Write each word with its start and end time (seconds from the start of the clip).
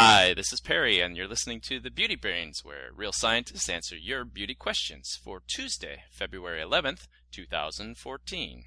Hi, 0.00 0.32
this 0.32 0.52
is 0.52 0.60
Perry, 0.60 1.00
and 1.00 1.16
you're 1.16 1.26
listening 1.26 1.60
to 1.62 1.80
The 1.80 1.90
Beauty 1.90 2.14
Brains, 2.14 2.60
where 2.62 2.90
real 2.94 3.10
scientists 3.12 3.68
answer 3.68 3.96
your 3.96 4.24
beauty 4.24 4.54
questions 4.54 5.18
for 5.24 5.42
Tuesday, 5.48 6.04
February 6.12 6.62
11th, 6.62 7.08
2014. 7.32 8.62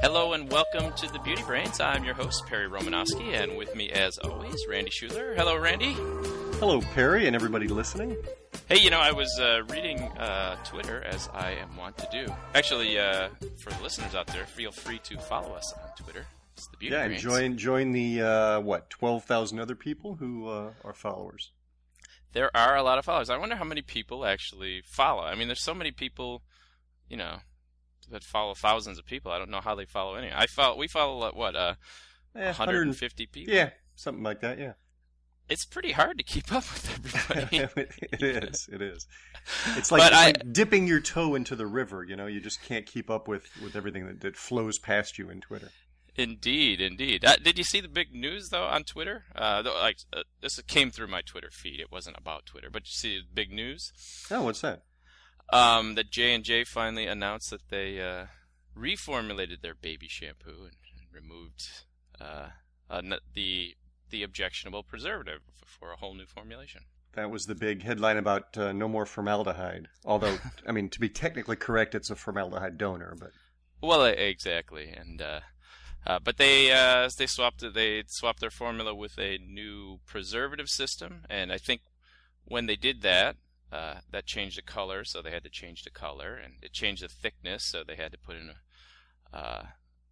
Hello 0.00 0.32
and 0.32 0.50
welcome 0.50 0.90
to 0.96 1.12
the 1.12 1.18
Beauty 1.22 1.42
Brains. 1.42 1.80
I'm 1.80 2.02
your 2.02 2.14
host, 2.14 2.46
Perry 2.46 2.66
Romanowski, 2.66 3.34
and 3.34 3.58
with 3.58 3.76
me, 3.76 3.90
as 3.90 4.16
always, 4.16 4.56
Randy 4.66 4.90
Schueller. 4.90 5.36
Hello, 5.36 5.58
Randy. 5.58 5.92
Hello, 6.60 6.80
Perry, 6.80 7.26
and 7.26 7.36
everybody 7.36 7.68
listening. 7.68 8.16
Hey, 8.68 8.80
you 8.80 8.90
know, 8.90 9.00
I 9.00 9.12
was 9.12 9.38
uh, 9.40 9.62
reading 9.70 10.02
uh, 10.18 10.56
Twitter 10.62 11.02
as 11.02 11.28
I 11.32 11.52
am 11.52 11.74
wont 11.76 11.96
to 11.98 12.08
do. 12.12 12.30
Actually, 12.54 12.98
uh, 12.98 13.30
for 13.58 13.70
the 13.70 13.82
listeners 13.82 14.14
out 14.14 14.26
there, 14.26 14.44
feel 14.44 14.70
free 14.70 14.98
to 15.04 15.18
follow 15.18 15.54
us 15.54 15.72
on 15.72 15.88
Twitter. 15.96 16.26
It's 16.54 16.66
the 16.66 16.76
Beauty 16.76 16.94
yeah, 16.94 17.04
and 17.04 17.16
join 17.16 17.56
join 17.56 17.92
the 17.92 18.20
uh, 18.20 18.60
what 18.60 18.90
twelve 18.90 19.24
thousand 19.24 19.58
other 19.58 19.74
people 19.74 20.16
who 20.16 20.48
uh, 20.48 20.72
are 20.84 20.92
followers. 20.92 21.52
There 22.34 22.54
are 22.54 22.76
a 22.76 22.82
lot 22.82 22.98
of 22.98 23.06
followers. 23.06 23.30
I 23.30 23.38
wonder 23.38 23.56
how 23.56 23.64
many 23.64 23.80
people 23.80 24.26
actually 24.26 24.82
follow. 24.84 25.22
I 25.22 25.34
mean, 25.34 25.48
there's 25.48 25.64
so 25.64 25.74
many 25.74 25.90
people, 25.90 26.42
you 27.08 27.16
know, 27.16 27.38
that 28.10 28.22
follow 28.22 28.52
thousands 28.52 28.98
of 28.98 29.06
people. 29.06 29.32
I 29.32 29.38
don't 29.38 29.50
know 29.50 29.62
how 29.62 29.76
they 29.76 29.86
follow 29.86 30.14
any. 30.16 30.30
I 30.30 30.46
follow. 30.46 30.76
We 30.76 30.88
follow 30.88 31.32
what 31.32 31.56
uh, 31.56 31.74
Eh, 32.34 32.46
150 32.46 33.26
people. 33.26 33.52
Yeah, 33.52 33.70
something 33.94 34.22
like 34.22 34.40
that. 34.40 34.58
Yeah, 34.58 34.74
It's 35.48 35.64
pretty 35.64 35.92
hard 35.92 36.18
to 36.18 36.24
keep 36.24 36.52
up 36.52 36.64
with 36.64 37.30
everybody. 37.30 37.56
it 38.12 38.22
is. 38.22 38.68
It 38.70 38.82
is. 38.82 39.06
It's 39.76 39.90
like, 39.90 40.12
I- 40.12 40.26
like 40.26 40.52
dipping 40.52 40.86
your 40.86 41.00
toe 41.00 41.34
into 41.34 41.56
the 41.56 41.66
river. 41.66 42.04
You 42.04 42.16
know, 42.16 42.26
you 42.26 42.40
just 42.40 42.62
can't 42.62 42.84
keep 42.86 43.08
up 43.10 43.28
with 43.28 43.48
with 43.62 43.74
everything 43.76 44.06
that, 44.06 44.20
that 44.20 44.36
flows 44.36 44.78
past 44.78 45.18
you 45.18 45.30
in 45.30 45.40
Twitter. 45.40 45.70
Indeed, 46.16 46.80
indeed. 46.80 47.24
Uh, 47.24 47.36
did 47.36 47.56
you 47.58 47.64
see 47.64 47.80
the 47.80 47.86
big 47.88 48.12
news 48.12 48.48
though 48.48 48.64
on 48.64 48.82
Twitter? 48.82 49.24
Uh, 49.36 49.62
though, 49.62 49.74
like 49.78 49.98
uh, 50.12 50.22
this 50.40 50.60
came 50.66 50.90
through 50.90 51.06
my 51.06 51.20
Twitter 51.22 51.48
feed. 51.52 51.78
It 51.80 51.92
wasn't 51.92 52.18
about 52.18 52.44
Twitter, 52.44 52.70
but 52.70 52.82
you 52.82 52.90
see 52.92 53.18
the 53.18 53.24
big 53.32 53.52
news 53.52 53.92
Oh, 54.30 54.42
what's 54.42 54.60
that? 54.62 54.82
um, 55.52 55.94
that 55.94 56.10
J 56.10 56.34
and 56.34 56.44
J 56.44 56.64
finally 56.64 57.06
announced 57.06 57.50
that 57.50 57.68
they 57.70 58.00
uh, 58.02 58.26
reformulated 58.76 59.62
their 59.62 59.74
baby 59.74 60.08
shampoo 60.08 60.64
and, 60.64 60.76
and 60.98 61.06
removed 61.12 61.68
uh, 62.20 62.48
uh, 62.90 63.00
the 63.34 63.74
the 64.10 64.22
objectionable 64.22 64.82
preservative 64.82 65.40
for 65.64 65.92
a 65.92 65.96
whole 65.96 66.14
new 66.14 66.26
formulation. 66.26 66.82
That 67.12 67.30
was 67.30 67.46
the 67.46 67.54
big 67.54 67.82
headline 67.82 68.16
about 68.16 68.56
uh, 68.56 68.72
no 68.72 68.88
more 68.88 69.06
formaldehyde. 69.06 69.88
Although, 70.04 70.38
I 70.66 70.72
mean, 70.72 70.88
to 70.90 71.00
be 71.00 71.08
technically 71.08 71.56
correct, 71.56 71.94
it's 71.94 72.10
a 72.10 72.16
formaldehyde 72.16 72.78
donor, 72.78 73.16
but 73.18 73.32
Well, 73.80 74.04
exactly, 74.04 74.90
and 74.90 75.20
uh, 75.22 75.40
uh, 76.06 76.18
but 76.18 76.36
they 76.36 76.70
uh, 76.70 77.08
they 77.16 77.26
swapped 77.26 77.74
they 77.74 78.04
swapped 78.06 78.40
their 78.40 78.50
formula 78.50 78.94
with 78.94 79.18
a 79.18 79.38
new 79.38 80.00
preservative 80.06 80.68
system, 80.68 81.24
and 81.28 81.52
I 81.52 81.58
think 81.58 81.82
when 82.44 82.66
they 82.66 82.76
did 82.76 83.02
that, 83.02 83.36
uh, 83.72 83.96
that 84.10 84.26
changed 84.26 84.56
the 84.56 84.62
color, 84.62 85.04
so 85.04 85.20
they 85.20 85.30
had 85.30 85.44
to 85.44 85.50
change 85.50 85.82
the 85.82 85.90
color, 85.90 86.36
and 86.36 86.54
it 86.62 86.72
changed 86.72 87.02
the 87.02 87.08
thickness, 87.08 87.64
so 87.64 87.82
they 87.84 87.96
had 87.96 88.12
to 88.12 88.18
put 88.18 88.36
in 88.36 88.50
a 88.50 89.36
uh, 89.36 89.66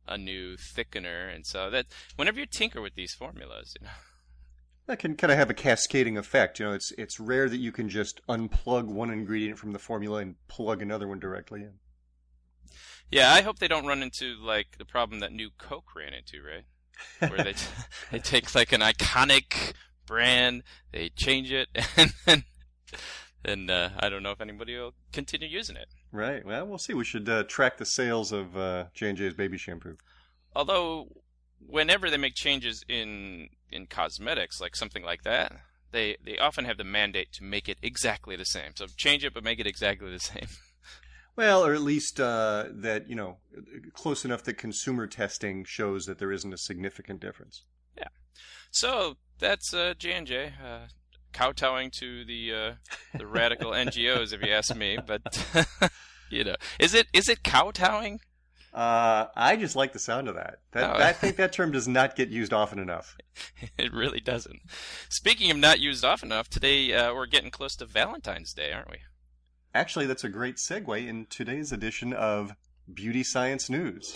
a 0.09 0.17
new 0.19 0.57
thickener, 0.57 1.35
and 1.35 1.47
so 1.47 1.71
that 1.71 1.87
whenever 2.17 2.39
you 2.41 2.47
tinker 2.47 2.81
with 2.81 2.95
these 2.95 3.15
formulas, 3.15 3.75
you 3.79 3.87
know, 3.87 3.93
That 4.87 4.98
can 5.01 5.17
kind 5.17 5.33
of 5.33 5.39
have 5.39 5.51
a 5.51 5.55
cascading 5.55 6.17
effect. 6.17 6.59
You 6.59 6.67
know, 6.67 6.73
it's 6.73 6.93
it's 6.93 7.19
rare 7.21 7.48
that 7.48 7.59
you 7.59 7.73
can 7.73 7.89
just 7.89 8.21
unplug 8.29 8.87
one 8.87 9.11
ingredient 9.11 9.59
from 9.59 9.73
the 9.73 9.79
formula 9.79 10.21
and 10.21 10.37
plug 10.48 10.81
another 10.83 11.09
one 11.09 11.19
directly 11.21 11.63
in. 11.63 11.79
yeah, 13.11 13.33
I 13.33 13.43
hope 13.43 13.59
they 13.59 13.69
don't 13.69 13.87
run 13.87 14.03
into 14.03 14.35
like 14.41 14.79
the 14.79 14.85
problem 14.85 15.21
that 15.21 15.33
New 15.33 15.51
Coke 15.59 15.95
ran 15.95 16.13
into, 16.13 16.43
right? 16.43 16.65
Where 17.30 17.42
they 17.42 17.55
they 18.11 18.19
take 18.19 18.55
like 18.55 18.73
an 18.73 18.80
iconic 18.80 19.75
brand, 20.07 20.63
they 20.92 21.09
change 21.11 21.53
it, 21.53 21.69
and 21.97 22.13
then 22.25 22.45
then 23.42 23.70
uh, 23.70 23.91
I 23.98 24.09
don't 24.09 24.23
know 24.23 24.33
if 24.33 24.41
anybody 24.41 24.77
will 24.77 24.95
continue 25.13 25.48
using 25.48 25.77
it. 25.77 25.89
Right. 26.13 26.45
Well, 26.45 26.67
we'll 26.67 26.79
see. 26.79 26.95
We 26.95 27.05
should 27.05 27.29
uh, 27.29 27.45
track 27.45 27.77
the 27.79 27.85
sales 27.86 28.33
of 28.33 28.57
uh, 28.57 28.86
J 28.95 29.09
and 29.11 29.19
J's 29.19 29.35
baby 29.35 29.59
shampoo. 29.59 29.97
Although, 30.56 31.08
whenever 31.58 32.08
they 32.08 32.17
make 32.17 32.34
changes 32.34 32.83
in 32.89 33.50
in 33.70 33.86
cosmetics, 33.86 34.58
like 34.58 34.74
something 34.74 35.05
like 35.05 35.22
that, 35.24 35.52
they 35.92 36.17
they 36.24 36.39
often 36.39 36.64
have 36.64 36.78
the 36.78 36.84
mandate 36.84 37.30
to 37.34 37.44
make 37.44 37.68
it 37.68 37.77
exactly 37.83 38.36
the 38.36 38.46
same. 38.46 38.72
So 38.74 38.86
change 38.96 39.22
it, 39.22 39.34
but 39.34 39.44
make 39.44 39.61
it 39.61 39.67
exactly 39.67 40.11
the 40.11 40.20
same. 40.20 40.48
Well, 41.36 41.67
or 41.67 41.74
at 41.74 41.83
least 41.83 42.18
uh, 42.18 42.64
that 42.70 43.11
you 43.11 43.14
know, 43.14 43.36
close 43.92 44.24
enough 44.24 44.42
that 44.44 44.55
consumer 44.55 45.06
testing 45.06 45.64
shows 45.64 46.06
that 46.06 46.18
there 46.18 46.33
isn't 46.33 46.50
a 46.50 46.56
significant 46.56 47.20
difference. 47.20 47.64
Yeah. 47.94 48.08
So 48.70 49.18
that's 49.38 49.74
uh, 49.74 49.92
J 49.98 50.12
and 50.12 50.27
J. 50.27 50.52
Kowtowing 51.34 51.90
to 51.98 52.24
the 52.24 52.55
uh, 52.55 52.73
the 53.18 53.27
radical 53.27 53.70
NGOs, 53.86 54.33
if 54.33 54.42
you 54.42 54.50
ask 54.50 54.74
me, 54.74 54.96
but 55.06 55.20
you 56.30 56.42
know, 56.42 56.56
is 56.80 56.94
it 56.94 57.06
is 57.12 57.28
it 57.28 57.42
kowtowing? 57.42 58.20
Uh, 58.77 59.29
I 59.35 59.57
just 59.57 59.75
like 59.75 59.95
the 59.95 59.98
sound 59.98 60.29
of 60.29 60.35
that. 60.35 60.59
That 60.73 60.97
Oh. 60.97 61.03
I 61.03 61.14
think 61.14 61.37
that 61.37 61.51
term 61.55 61.73
does 61.73 61.89
not 61.89 62.14
get 62.14 62.29
used 62.29 62.53
often 62.53 62.79
enough. 62.79 63.17
It 63.79 63.92
really 63.92 64.20
doesn't. 64.20 64.61
Speaking 65.09 65.51
of 65.51 65.57
not 65.57 65.81
used 65.81 66.05
often 66.05 66.31
enough, 66.31 66.48
today 66.51 66.92
uh, 66.92 67.15
we're 67.15 67.27
getting 67.27 67.51
close 67.51 67.75
to 67.77 67.86
Valentine's 67.86 68.53
Day, 68.53 68.73
aren't 68.73 68.91
we? 68.91 68.98
Actually, 69.75 70.07
that's 70.07 70.25
a 70.25 70.29
great 70.29 70.57
segue 70.57 71.07
in 71.07 71.27
today's 71.31 71.73
edition 71.73 72.13
of 72.13 72.55
Beauty 72.92 73.23
Science 73.23 73.69
News. 73.70 74.13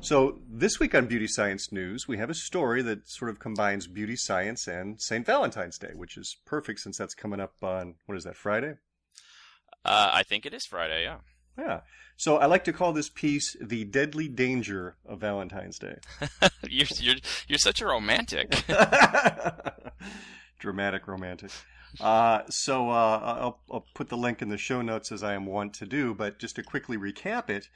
So, 0.00 0.38
this 0.48 0.78
week 0.78 0.94
on 0.94 1.06
Beauty 1.06 1.26
Science 1.26 1.72
News, 1.72 2.06
we 2.06 2.16
have 2.18 2.30
a 2.30 2.34
story 2.34 2.80
that 2.82 3.08
sort 3.08 3.28
of 3.28 3.40
combines 3.40 3.88
beauty 3.88 4.14
science 4.14 4.68
and 4.68 5.00
St. 5.00 5.26
Valentine's 5.26 5.78
Day, 5.78 5.90
which 5.94 6.16
is 6.16 6.36
perfect 6.46 6.78
since 6.80 6.96
that's 6.96 7.14
coming 7.14 7.40
up 7.40 7.54
on, 7.60 7.96
what 8.06 8.16
is 8.16 8.22
that, 8.22 8.36
Friday? 8.36 8.74
Uh, 9.86 10.10
I 10.12 10.22
think 10.22 10.44
it 10.44 10.52
is 10.52 10.66
Friday. 10.66 11.04
Yeah. 11.04 11.18
Yeah. 11.58 11.80
So, 12.18 12.38
I 12.38 12.46
like 12.46 12.64
to 12.64 12.72
call 12.72 12.92
this 12.92 13.08
piece 13.08 13.56
The 13.60 13.84
Deadly 13.84 14.26
Danger 14.26 14.96
of 15.06 15.20
Valentine's 15.20 15.78
Day. 15.78 15.96
you're 16.68 16.86
you're 16.98 17.16
you're 17.46 17.58
such 17.58 17.80
a 17.80 17.86
romantic. 17.86 18.64
Dramatic 20.58 21.06
romantic. 21.06 21.50
Uh, 22.00 22.42
so 22.50 22.90
uh, 22.90 23.20
I'll, 23.22 23.60
I'll 23.70 23.86
put 23.94 24.08
the 24.08 24.16
link 24.16 24.42
in 24.42 24.48
the 24.48 24.58
show 24.58 24.82
notes 24.82 25.12
as 25.12 25.22
I 25.22 25.34
am 25.34 25.46
wont 25.46 25.74
to 25.74 25.86
do, 25.86 26.14
but 26.14 26.38
just 26.38 26.56
to 26.56 26.62
quickly 26.62 26.96
recap 26.96 27.48
it, 27.48 27.68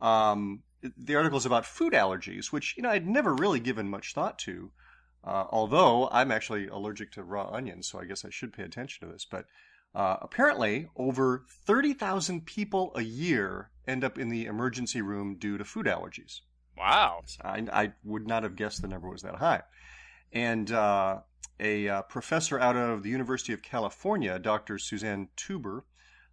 um, 0.00 0.62
the 0.96 1.16
article 1.16 1.38
is 1.38 1.46
about 1.46 1.66
food 1.66 1.92
allergies, 1.92 2.52
which 2.52 2.74
you 2.76 2.82
know 2.82 2.90
I'd 2.90 3.06
never 3.06 3.34
really 3.34 3.60
given 3.60 3.88
much 3.88 4.14
thought 4.14 4.38
to. 4.40 4.70
Uh, 5.24 5.44
although 5.50 6.08
I'm 6.12 6.30
actually 6.30 6.68
allergic 6.68 7.10
to 7.12 7.24
raw 7.24 7.48
onions, 7.50 7.88
so 7.88 7.98
I 7.98 8.04
guess 8.04 8.24
I 8.24 8.30
should 8.30 8.52
pay 8.52 8.62
attention 8.62 9.06
to 9.06 9.12
this. 9.12 9.26
But 9.28 9.46
uh, 9.96 10.16
apparently, 10.20 10.88
over 10.96 11.44
30,000 11.66 12.44
people 12.44 12.92
a 12.94 13.02
year 13.02 13.70
end 13.88 14.04
up 14.04 14.18
in 14.18 14.28
the 14.28 14.44
emergency 14.44 15.00
room 15.00 15.36
due 15.38 15.56
to 15.58 15.64
food 15.64 15.86
allergies. 15.86 16.40
wow. 16.76 17.22
I, 17.42 17.64
I 17.72 17.92
would 18.04 18.26
not 18.26 18.42
have 18.42 18.56
guessed 18.56 18.82
the 18.82 18.88
number 18.88 19.08
was 19.08 19.22
that 19.22 19.36
high. 19.36 19.62
And 20.32 20.70
uh, 20.70 21.20
a 21.58 21.88
uh, 21.88 22.02
professor 22.02 22.58
out 22.60 22.76
of 22.76 23.02
the 23.02 23.08
University 23.10 23.52
of 23.54 23.62
California, 23.62 24.38
Dr. 24.38 24.78
Suzanne 24.78 25.28
Teuber, 25.36 25.80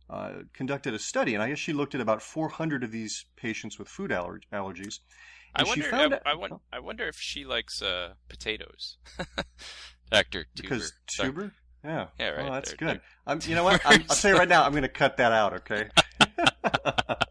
uh, 0.09 0.31
conducted 0.53 0.93
a 0.93 0.99
study, 0.99 1.33
and 1.33 1.41
I 1.41 1.47
guess 1.49 1.59
she 1.59 1.71
looked 1.73 1.95
at 1.95 2.01
about 2.01 2.21
400 2.21 2.83
of 2.83 2.91
these 2.91 3.25
patients 3.37 3.79
with 3.79 3.87
food 3.87 4.11
aller- 4.11 4.41
allergies. 4.51 4.99
I 5.55 5.63
wonder. 5.63 5.85
found 5.85 6.13
I, 6.13 6.17
out- 6.17 6.23
I, 6.25 6.35
won- 6.35 6.59
I 6.73 6.79
wonder 6.79 7.07
if 7.07 7.15
she 7.15 7.45
likes 7.45 7.81
uh, 7.81 8.13
potatoes. 8.27 8.97
Doctor 10.11 10.45
Teuber. 10.55 10.61
because 10.61 10.93
tuber, 11.07 11.53
yeah, 11.83 12.07
Yeah, 12.19 12.29
right, 12.29 12.49
Oh, 12.49 12.53
that's 12.53 12.69
they're- 12.73 12.77
good. 12.89 13.01
Um, 13.27 13.39
you 13.43 13.55
know 13.55 13.63
what? 13.63 13.81
I'm, 13.85 14.03
I'll 14.09 14.15
tell 14.15 14.31
you 14.31 14.37
right 14.37 14.47
now. 14.47 14.63
I'm 14.63 14.71
going 14.71 14.83
to 14.83 14.89
cut 14.89 15.17
that 15.17 15.31
out. 15.31 15.53
Okay. 15.53 15.87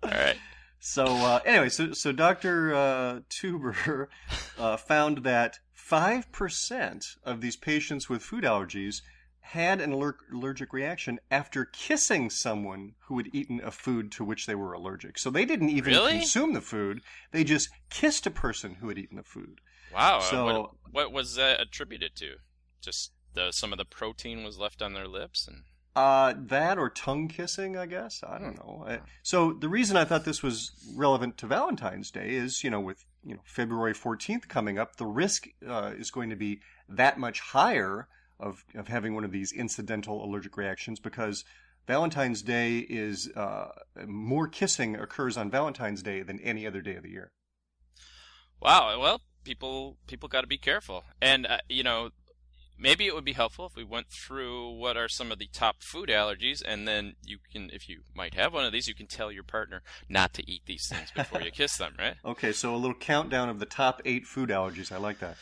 All 0.02 0.10
right. 0.10 0.36
So 0.80 1.04
uh, 1.04 1.40
anyway, 1.44 1.68
so 1.68 1.92
so 1.92 2.10
Dr. 2.12 2.74
Uh, 2.74 3.20
Teuber 3.30 4.08
uh, 4.58 4.76
found 4.76 5.18
that 5.18 5.58
five 5.72 6.30
percent 6.32 7.04
of 7.24 7.40
these 7.40 7.56
patients 7.56 8.08
with 8.08 8.22
food 8.22 8.42
allergies 8.44 9.02
had 9.40 9.80
an 9.80 9.92
aller- 9.92 10.16
allergic 10.32 10.72
reaction 10.72 11.18
after 11.30 11.64
kissing 11.64 12.30
someone 12.30 12.92
who 13.06 13.18
had 13.18 13.28
eaten 13.32 13.60
a 13.62 13.70
food 13.70 14.10
to 14.12 14.24
which 14.24 14.46
they 14.46 14.54
were 14.54 14.72
allergic. 14.72 15.18
So 15.18 15.30
they 15.30 15.44
didn't 15.44 15.70
even 15.70 15.92
Really? 15.92 16.12
consume 16.18 16.52
the 16.52 16.60
food; 16.60 17.00
they 17.30 17.44
just 17.44 17.68
kissed 17.90 18.26
a 18.26 18.30
person 18.30 18.76
who 18.80 18.88
had 18.88 18.98
eaten 18.98 19.16
the 19.16 19.22
food. 19.22 19.60
Wow. 19.94 20.18
uh, 20.18 20.20
So- 20.22 20.44
what, 20.44 20.70
what 20.90 21.12
was 21.12 21.34
that 21.36 21.60
attributed 21.60 22.16
to? 22.16 22.36
Just 22.80 23.12
the, 23.34 23.52
some 23.52 23.72
of 23.72 23.78
the 23.78 23.84
protein 23.84 24.44
was 24.44 24.58
left 24.58 24.82
on 24.82 24.92
their 24.92 25.08
lips, 25.08 25.46
and 25.48 25.64
Uh, 25.94 26.34
that 26.36 26.78
or 26.78 26.88
tongue 26.88 27.28
kissing, 27.28 27.76
I 27.76 27.86
guess. 27.86 28.22
I 28.26 28.38
don't 28.38 28.56
know. 28.56 28.84
Uh, 28.86 28.98
So 29.22 29.52
the 29.52 29.68
reason 29.68 29.96
I 29.96 30.04
thought 30.04 30.24
this 30.24 30.42
was 30.42 30.72
relevant 30.96 31.36
to 31.38 31.46
Valentine's 31.46 32.10
Day 32.10 32.30
is, 32.30 32.64
you 32.64 32.70
know, 32.70 32.80
with 32.80 33.04
you 33.24 33.34
know 33.34 33.42
February 33.44 33.94
14th 33.94 34.48
coming 34.48 34.78
up, 34.78 34.96
the 34.96 35.06
risk 35.06 35.48
uh, 35.66 35.92
is 35.96 36.10
going 36.10 36.30
to 36.30 36.36
be 36.36 36.60
that 36.88 37.18
much 37.18 37.40
higher 37.40 38.08
of, 38.40 38.64
of 38.74 38.88
having 38.88 39.14
one 39.14 39.24
of 39.24 39.32
these 39.32 39.52
incidental 39.52 40.24
allergic 40.24 40.56
reactions 40.56 40.98
because 40.98 41.44
Valentine's 41.86 42.42
Day 42.42 42.78
is 42.78 43.28
uh, 43.36 43.68
more 44.06 44.48
kissing 44.48 44.96
occurs 44.96 45.36
on 45.36 45.50
Valentine's 45.50 46.02
Day 46.02 46.22
than 46.22 46.40
any 46.40 46.66
other 46.66 46.80
day 46.80 46.94
of 46.96 47.02
the 47.02 47.10
year. 47.10 47.32
Wow. 48.60 48.98
Well, 49.00 49.20
people 49.44 49.96
people 50.06 50.28
got 50.28 50.42
to 50.42 50.46
be 50.46 50.58
careful, 50.58 51.04
and 51.20 51.46
uh, 51.46 51.58
you 51.68 51.82
know, 51.82 52.10
maybe 52.82 53.06
it 53.06 53.14
would 53.14 53.24
be 53.24 53.32
helpful 53.32 53.66
if 53.66 53.76
we 53.76 53.84
went 53.84 54.08
through 54.10 54.70
what 54.70 54.96
are 54.96 55.08
some 55.08 55.30
of 55.30 55.38
the 55.38 55.48
top 55.52 55.76
food 55.80 56.08
allergies, 56.08 56.60
and 56.66 56.86
then 56.86 57.14
you 57.24 57.38
can, 57.50 57.70
if 57.72 57.88
you 57.88 58.00
might 58.14 58.34
have 58.34 58.52
one 58.52 58.64
of 58.64 58.72
these, 58.72 58.88
you 58.88 58.94
can 58.94 59.06
tell 59.06 59.30
your 59.30 59.44
partner 59.44 59.82
not 60.08 60.34
to 60.34 60.50
eat 60.50 60.62
these 60.66 60.88
things 60.88 61.10
before 61.14 61.40
you 61.40 61.50
kiss 61.52 61.76
them, 61.76 61.94
right? 61.98 62.16
Okay, 62.24 62.52
so 62.52 62.74
a 62.74 62.76
little 62.76 62.94
countdown 62.94 63.48
of 63.48 63.60
the 63.60 63.66
top 63.66 64.02
eight 64.04 64.26
food 64.26 64.50
allergies. 64.50 64.90
I 64.90 64.98
like 64.98 65.20
that. 65.20 65.36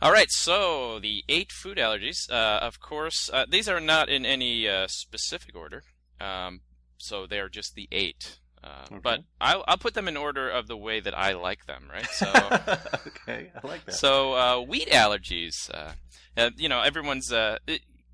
All 0.00 0.12
right, 0.12 0.30
so 0.30 0.98
the 0.98 1.24
eight 1.28 1.52
food 1.52 1.78
allergies. 1.78 2.30
Uh, 2.30 2.58
of 2.60 2.80
course, 2.80 3.30
uh, 3.32 3.46
these 3.48 3.68
are 3.68 3.80
not 3.80 4.08
in 4.08 4.26
any 4.26 4.68
uh, 4.68 4.86
specific 4.88 5.54
order, 5.54 5.84
um, 6.20 6.60
so 6.98 7.26
they're 7.26 7.48
just 7.48 7.74
the 7.74 7.88
eight. 7.92 8.38
Uh, 8.66 8.84
okay. 8.86 9.00
But 9.02 9.24
I'll, 9.40 9.64
I'll 9.68 9.78
put 9.78 9.94
them 9.94 10.08
in 10.08 10.16
order 10.16 10.48
of 10.48 10.66
the 10.66 10.76
way 10.76 11.00
that 11.00 11.16
I 11.16 11.34
like 11.34 11.66
them, 11.66 11.84
right? 11.92 12.06
So, 12.06 12.26
okay, 13.06 13.52
I 13.62 13.66
like 13.66 13.84
that. 13.84 13.94
So, 13.94 14.34
uh, 14.34 14.60
wheat 14.60 14.88
allergies. 14.90 15.70
Uh, 15.72 16.50
you 16.56 16.68
know, 16.68 16.80
everyone's 16.80 17.32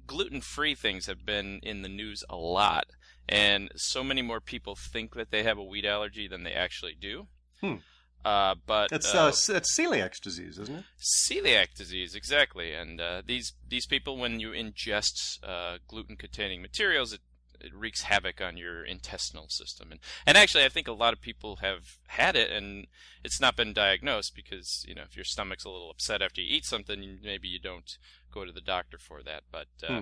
gluten-free 0.06 0.74
things 0.74 1.06
have 1.06 1.24
been 1.24 1.60
in 1.62 1.82
the 1.82 1.88
news 1.88 2.22
a 2.28 2.36
lot, 2.36 2.86
and 3.28 3.70
so 3.76 4.04
many 4.04 4.20
more 4.20 4.40
people 4.40 4.76
think 4.76 5.14
that 5.14 5.30
they 5.30 5.42
have 5.42 5.58
a 5.58 5.64
wheat 5.64 5.84
allergy 5.84 6.28
than 6.28 6.42
they 6.42 6.52
actually 6.52 6.96
do. 7.00 7.28
Hmm. 7.60 7.76
Uh, 8.24 8.54
but 8.66 8.92
it's 8.92 9.14
uh, 9.14 9.26
uh, 9.26 9.28
it's 9.28 9.76
celiac 9.76 10.20
disease, 10.20 10.58
isn't 10.58 10.76
it? 10.76 10.84
Celiac 11.00 11.74
disease, 11.74 12.14
exactly. 12.14 12.72
And 12.72 13.00
uh, 13.00 13.22
these 13.26 13.54
these 13.68 13.86
people, 13.86 14.16
when 14.16 14.38
you 14.38 14.50
ingest 14.50 15.42
uh, 15.42 15.78
gluten-containing 15.88 16.62
materials, 16.62 17.12
it 17.12 17.20
it 17.62 17.74
wreaks 17.74 18.02
havoc 18.02 18.40
on 18.40 18.56
your 18.56 18.84
intestinal 18.84 19.48
system. 19.48 19.90
And 19.90 20.00
and 20.26 20.36
actually, 20.36 20.64
I 20.64 20.68
think 20.68 20.88
a 20.88 20.92
lot 20.92 21.12
of 21.12 21.20
people 21.20 21.56
have 21.56 21.98
had 22.08 22.36
it, 22.36 22.50
and 22.50 22.86
it's 23.24 23.40
not 23.40 23.56
been 23.56 23.72
diagnosed 23.72 24.34
because 24.34 24.84
you 24.88 24.94
know 24.94 25.02
if 25.02 25.16
your 25.16 25.24
stomach's 25.24 25.64
a 25.64 25.70
little 25.70 25.90
upset 25.90 26.22
after 26.22 26.40
you 26.40 26.54
eat 26.54 26.64
something, 26.64 27.18
maybe 27.22 27.48
you 27.48 27.58
don't 27.58 27.96
go 28.32 28.44
to 28.44 28.52
the 28.52 28.60
doctor 28.60 28.98
for 28.98 29.22
that. 29.22 29.44
But 29.50 29.68
uh, 29.82 29.92
hmm. 29.92 30.00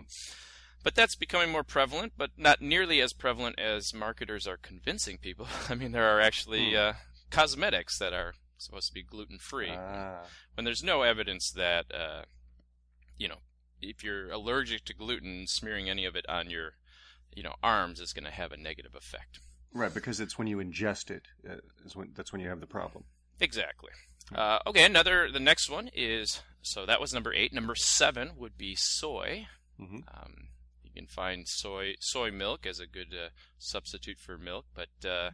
But 0.82 0.94
that's 0.94 1.14
becoming 1.14 1.50
more 1.50 1.62
prevalent, 1.62 2.14
but 2.16 2.30
not 2.38 2.62
nearly 2.62 3.02
as 3.02 3.12
prevalent 3.12 3.58
as 3.58 3.92
marketers 3.92 4.46
are 4.46 4.56
convincing 4.56 5.18
people. 5.18 5.46
I 5.68 5.74
mean, 5.74 5.92
there 5.92 6.16
are 6.16 6.20
actually 6.20 6.74
hmm 6.74 6.92
cosmetics 7.30 7.98
that 7.98 8.12
are 8.12 8.34
supposed 8.58 8.88
to 8.88 8.94
be 8.94 9.02
gluten 9.02 9.38
free 9.38 9.70
ah. 9.70 10.24
when 10.54 10.64
there's 10.64 10.82
no 10.82 11.02
evidence 11.02 11.50
that 11.50 11.86
uh, 11.94 12.22
you 13.16 13.28
know 13.28 13.38
if 13.80 14.04
you're 14.04 14.30
allergic 14.30 14.84
to 14.84 14.94
gluten 14.94 15.46
smearing 15.46 15.88
any 15.88 16.04
of 16.04 16.14
it 16.14 16.28
on 16.28 16.50
your 16.50 16.74
you 17.34 17.42
know 17.42 17.54
arms 17.62 18.00
is 18.00 18.12
going 18.12 18.24
to 18.24 18.30
have 18.30 18.52
a 18.52 18.56
negative 18.56 18.94
effect 18.94 19.40
right 19.72 19.94
because 19.94 20.20
it's 20.20 20.38
when 20.38 20.46
you 20.46 20.58
ingest 20.58 21.10
it 21.10 21.22
uh, 21.48 21.56
is 21.84 21.96
when 21.96 22.10
that's 22.14 22.32
when 22.32 22.40
you 22.40 22.48
have 22.48 22.60
the 22.60 22.66
problem 22.66 23.04
exactly 23.40 23.90
uh, 24.34 24.58
okay 24.66 24.84
another 24.84 25.30
the 25.30 25.40
next 25.40 25.70
one 25.70 25.90
is 25.94 26.42
so 26.62 26.84
that 26.86 27.00
was 27.00 27.12
number 27.12 27.32
eight 27.32 27.52
number 27.52 27.74
seven 27.74 28.32
would 28.36 28.56
be 28.56 28.74
soy 28.76 29.46
mm-hmm. 29.80 29.96
um, 30.14 30.48
you 30.82 30.90
can 30.94 31.06
find 31.06 31.46
soy 31.48 31.94
soy 32.00 32.30
milk 32.30 32.66
as 32.66 32.78
a 32.78 32.86
good 32.86 33.14
uh, 33.14 33.28
substitute 33.58 34.18
for 34.18 34.36
milk 34.36 34.66
but 34.74 35.08
uh, 35.08 35.30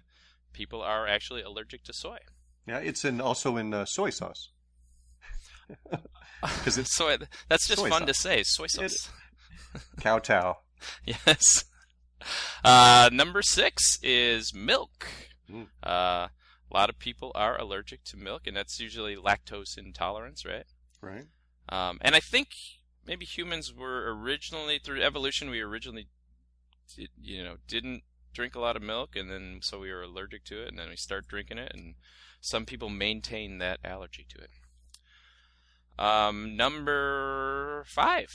people 0.57 0.81
are 0.81 1.07
actually 1.07 1.43
allergic 1.43 1.85
to 1.85 1.93
soy. 1.93 2.19
Yeah, 2.67 2.79
it's 2.79 3.05
in 3.05 3.21
also 3.21 3.57
in 3.57 3.73
uh, 3.73 3.85
soy 3.85 4.11
sauce. 4.11 4.51
Because 6.43 6.77
it's 6.79 6.95
soy. 6.95 7.17
That's 7.49 7.67
just 7.67 7.81
fun 7.81 7.91
sauce. 7.91 8.07
to 8.07 8.15
say. 8.15 8.43
Soy 8.45 8.67
sauce. 8.67 9.09
Kowtow. 10.01 10.57
yes. 11.05 11.65
Uh, 12.65 13.11
number 13.13 13.43
six 13.43 13.99
is 14.03 14.55
milk. 14.55 15.09
Mm. 15.51 15.69
Uh, 15.83 16.29
a 16.71 16.75
lot 16.75 16.91
of 16.91 16.99
people 16.99 17.33
are 17.35 17.59
allergic 17.61 18.05
to 18.05 18.17
milk, 18.17 18.47
and 18.47 18.57
that's 18.57 18.81
usually 18.81 19.17
lactose 19.17 19.79
intolerance, 19.79 20.45
right? 20.45 20.67
Right. 21.01 21.27
Um, 21.69 21.99
and 22.01 22.15
I 22.15 22.21
think 22.21 22.49
maybe 23.07 23.25
humans 23.25 23.73
were 23.73 24.13
originally 24.13 24.79
through 24.79 25.03
evolution. 25.03 25.51
We 25.51 25.61
originally, 25.61 26.09
did, 26.95 27.11
you 27.21 27.45
know, 27.45 27.57
didn't 27.69 28.03
drink 28.35 28.55
a 28.55 28.61
lot 28.61 28.77
of 28.77 28.83
milk, 28.83 29.17
and 29.17 29.31
then 29.31 29.61
so 29.63 29.79
we 29.79 29.93
were 29.93 30.03
allergic 30.03 30.45
to 30.45 30.63
it, 30.63 30.69
and 30.69 30.79
then 30.79 30.89
we 30.89 30.97
start 30.97 31.29
drinking 31.29 31.59
it, 31.59 31.73
and 31.75 31.95
some 32.41 32.67
people 32.67 32.91
maintain 32.91 33.59
that 33.59 33.81
allergy 33.85 34.27
to 34.31 34.39
it. 34.39 34.51
Um, 35.99 36.57
number 36.57 37.85
five, 37.87 38.29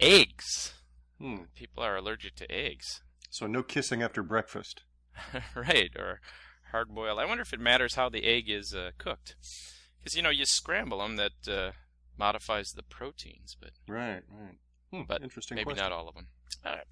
eggs. 0.00 0.74
Hmm. 1.24 1.44
People 1.54 1.82
are 1.82 1.96
allergic 1.96 2.34
to 2.36 2.52
eggs. 2.52 3.00
So 3.30 3.46
no 3.46 3.62
kissing 3.62 4.02
after 4.02 4.22
breakfast. 4.22 4.82
right, 5.56 5.90
or 5.98 6.20
hard 6.70 6.94
boiled. 6.94 7.18
I 7.18 7.24
wonder 7.24 7.40
if 7.40 7.54
it 7.54 7.60
matters 7.60 7.94
how 7.94 8.10
the 8.10 8.24
egg 8.24 8.50
is 8.50 8.74
uh, 8.74 8.90
cooked, 8.98 9.34
because 9.98 10.14
you 10.14 10.20
know 10.20 10.28
you 10.28 10.44
scramble 10.44 10.98
them 10.98 11.16
that 11.16 11.48
uh, 11.48 11.70
modifies 12.18 12.72
the 12.72 12.82
proteins, 12.82 13.56
but 13.58 13.70
right, 13.88 14.20
right. 14.30 14.58
Hmm, 14.92 15.04
but 15.08 15.22
interesting. 15.22 15.54
Maybe 15.54 15.64
question. 15.64 15.82
not 15.82 15.92
all 15.92 16.08
of 16.10 16.14
them. 16.14 16.26
All 16.62 16.72
right. 16.72 16.86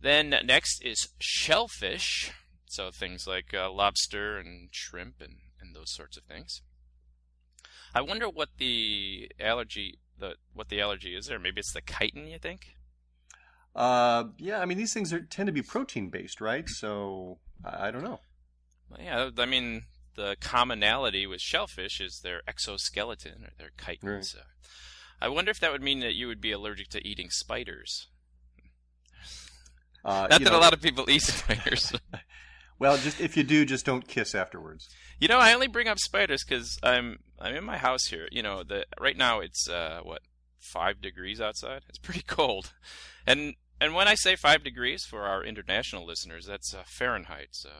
Then 0.00 0.34
next 0.46 0.82
is 0.82 1.10
shellfish, 1.18 2.32
so 2.64 2.90
things 2.90 3.26
like 3.26 3.52
uh, 3.52 3.70
lobster 3.70 4.38
and 4.38 4.70
shrimp 4.70 5.16
and, 5.20 5.34
and 5.60 5.76
those 5.76 5.92
sorts 5.92 6.16
of 6.16 6.22
things. 6.24 6.62
I 7.94 8.00
wonder 8.00 8.26
what 8.26 8.48
the 8.56 9.30
allergy 9.38 9.98
the 10.18 10.36
what 10.54 10.70
the 10.70 10.80
allergy 10.80 11.14
is 11.14 11.26
there. 11.26 11.38
Maybe 11.38 11.60
it's 11.60 11.74
the 11.74 11.82
chitin. 11.82 12.26
You 12.26 12.38
think? 12.38 12.76
Uh, 13.74 14.24
yeah. 14.38 14.60
I 14.60 14.64
mean, 14.64 14.78
these 14.78 14.92
things 14.92 15.12
are 15.12 15.20
tend 15.20 15.46
to 15.46 15.52
be 15.52 15.62
protein 15.62 16.10
based, 16.10 16.40
right? 16.40 16.68
So 16.68 17.38
I, 17.64 17.88
I 17.88 17.90
don't 17.90 18.02
know. 18.02 18.20
Well, 18.90 19.00
yeah, 19.00 19.30
I 19.38 19.46
mean, 19.46 19.82
the 20.16 20.36
commonality 20.40 21.26
with 21.26 21.40
shellfish 21.40 22.00
is 22.00 22.20
their 22.22 22.42
exoskeleton 22.46 23.44
or 23.44 23.50
their 23.58 23.70
chitin. 23.78 24.08
Right. 24.08 24.24
So 24.24 24.40
I 25.20 25.28
wonder 25.28 25.50
if 25.50 25.60
that 25.60 25.72
would 25.72 25.82
mean 25.82 26.00
that 26.00 26.14
you 26.14 26.26
would 26.26 26.40
be 26.40 26.52
allergic 26.52 26.88
to 26.90 27.06
eating 27.06 27.30
spiders. 27.30 28.08
Uh, 30.04 30.26
Not 30.30 30.30
that 30.30 30.42
know, 30.42 30.58
a 30.58 30.60
lot 30.60 30.72
of 30.72 30.80
people 30.80 31.08
eat 31.10 31.22
spiders. 31.22 31.92
well, 32.78 32.96
just 32.96 33.20
if 33.20 33.36
you 33.36 33.42
do, 33.42 33.64
just 33.66 33.84
don't 33.84 34.08
kiss 34.08 34.34
afterwards. 34.34 34.88
You 35.18 35.28
know, 35.28 35.38
I 35.38 35.52
only 35.52 35.66
bring 35.66 35.88
up 35.88 35.98
spiders 35.98 36.42
because 36.42 36.78
I'm 36.82 37.18
I'm 37.38 37.54
in 37.54 37.64
my 37.64 37.76
house 37.76 38.06
here. 38.06 38.26
You 38.32 38.42
know, 38.42 38.62
the 38.62 38.86
right 38.98 39.16
now 39.16 39.40
it's 39.40 39.68
uh, 39.68 40.00
what 40.02 40.22
five 40.58 41.02
degrees 41.02 41.40
outside. 41.40 41.82
It's 41.88 41.98
pretty 41.98 42.22
cold, 42.26 42.72
and 43.26 43.54
and 43.80 43.94
when 43.94 44.08
I 44.08 44.14
say 44.14 44.36
five 44.36 44.62
degrees 44.62 45.04
for 45.04 45.22
our 45.22 45.44
international 45.44 46.06
listeners, 46.06 46.46
that's 46.46 46.74
uh, 46.74 46.82
Fahrenheit. 46.86 47.48
So. 47.52 47.70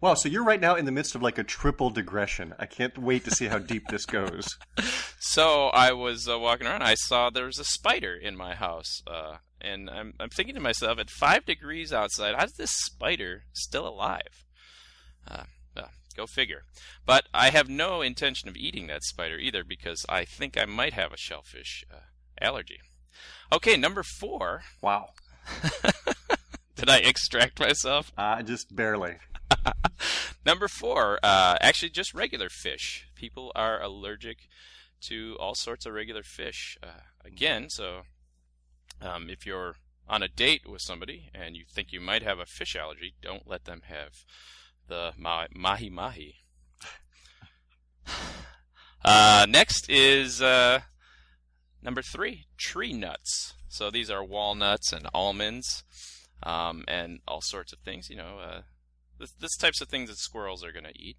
Wow, 0.00 0.14
so 0.14 0.30
you're 0.30 0.44
right 0.44 0.60
now 0.60 0.76
in 0.76 0.86
the 0.86 0.92
midst 0.92 1.14
of 1.14 1.22
like 1.22 1.36
a 1.36 1.44
triple 1.44 1.90
digression. 1.90 2.54
I 2.58 2.64
can't 2.64 2.96
wait 2.96 3.24
to 3.26 3.30
see 3.30 3.46
how 3.46 3.58
deep 3.58 3.88
this 3.88 4.06
goes. 4.06 4.58
So 5.22 5.66
I 5.66 5.92
was 5.92 6.26
uh, 6.26 6.38
walking 6.38 6.66
around. 6.66 6.82
I 6.82 6.94
saw 6.94 7.28
there 7.28 7.44
was 7.44 7.58
a 7.58 7.64
spider 7.64 8.14
in 8.14 8.38
my 8.38 8.54
house, 8.54 9.02
uh, 9.06 9.36
and 9.60 9.90
I'm 9.90 10.14
I'm 10.18 10.30
thinking 10.30 10.54
to 10.54 10.62
myself, 10.62 10.98
at 10.98 11.10
five 11.10 11.44
degrees 11.44 11.92
outside, 11.92 12.34
how's 12.36 12.54
this 12.54 12.70
spider 12.70 13.42
still 13.52 13.86
alive? 13.86 14.46
Uh, 15.28 15.44
well, 15.76 15.90
go 16.16 16.26
figure. 16.26 16.62
But 17.04 17.26
I 17.34 17.50
have 17.50 17.68
no 17.68 18.00
intention 18.00 18.48
of 18.48 18.56
eating 18.56 18.86
that 18.86 19.04
spider 19.04 19.36
either 19.36 19.62
because 19.62 20.06
I 20.08 20.24
think 20.24 20.56
I 20.56 20.64
might 20.64 20.94
have 20.94 21.12
a 21.12 21.18
shellfish 21.18 21.84
uh, 21.92 21.98
allergy. 22.40 22.80
Okay, 23.52 23.76
number 23.76 24.02
four. 24.02 24.62
Wow. 24.80 25.10
Did 26.76 26.88
I 26.88 26.98
extract 26.98 27.60
myself? 27.60 28.12
Uh, 28.16 28.42
just 28.42 28.74
barely. 28.74 29.16
number 30.46 30.68
four, 30.68 31.18
uh, 31.22 31.56
actually, 31.60 31.90
just 31.90 32.14
regular 32.14 32.48
fish. 32.48 33.06
People 33.14 33.52
are 33.54 33.82
allergic 33.82 34.48
to 35.02 35.36
all 35.38 35.54
sorts 35.54 35.86
of 35.86 35.92
regular 35.92 36.22
fish. 36.22 36.78
Uh, 36.82 37.02
again, 37.24 37.68
so 37.68 38.02
um, 39.02 39.28
if 39.28 39.44
you're 39.44 39.76
on 40.08 40.22
a 40.22 40.28
date 40.28 40.62
with 40.68 40.82
somebody 40.82 41.30
and 41.34 41.56
you 41.56 41.64
think 41.68 41.92
you 41.92 42.00
might 42.00 42.22
have 42.22 42.38
a 42.38 42.46
fish 42.46 42.76
allergy, 42.76 43.14
don't 43.22 43.48
let 43.48 43.64
them 43.64 43.82
have 43.86 44.24
the 44.88 45.12
mahi 45.18 45.90
mahi. 45.90 46.36
Uh, 49.02 49.46
next 49.48 49.88
is 49.88 50.42
uh, 50.42 50.80
number 51.82 52.02
three, 52.02 52.46
tree 52.56 52.92
nuts. 52.92 53.54
So 53.68 53.90
these 53.90 54.10
are 54.10 54.24
walnuts 54.24 54.92
and 54.92 55.06
almonds 55.14 55.84
um, 56.42 56.84
and 56.88 57.20
all 57.26 57.40
sorts 57.40 57.72
of 57.72 57.78
things. 57.80 58.10
You 58.10 58.16
know, 58.16 58.38
uh, 58.42 58.60
this, 59.18 59.32
this 59.32 59.56
types 59.56 59.80
of 59.80 59.88
things 59.88 60.08
that 60.08 60.18
squirrels 60.18 60.64
are 60.64 60.72
going 60.72 60.84
to 60.84 60.98
eat. 60.98 61.16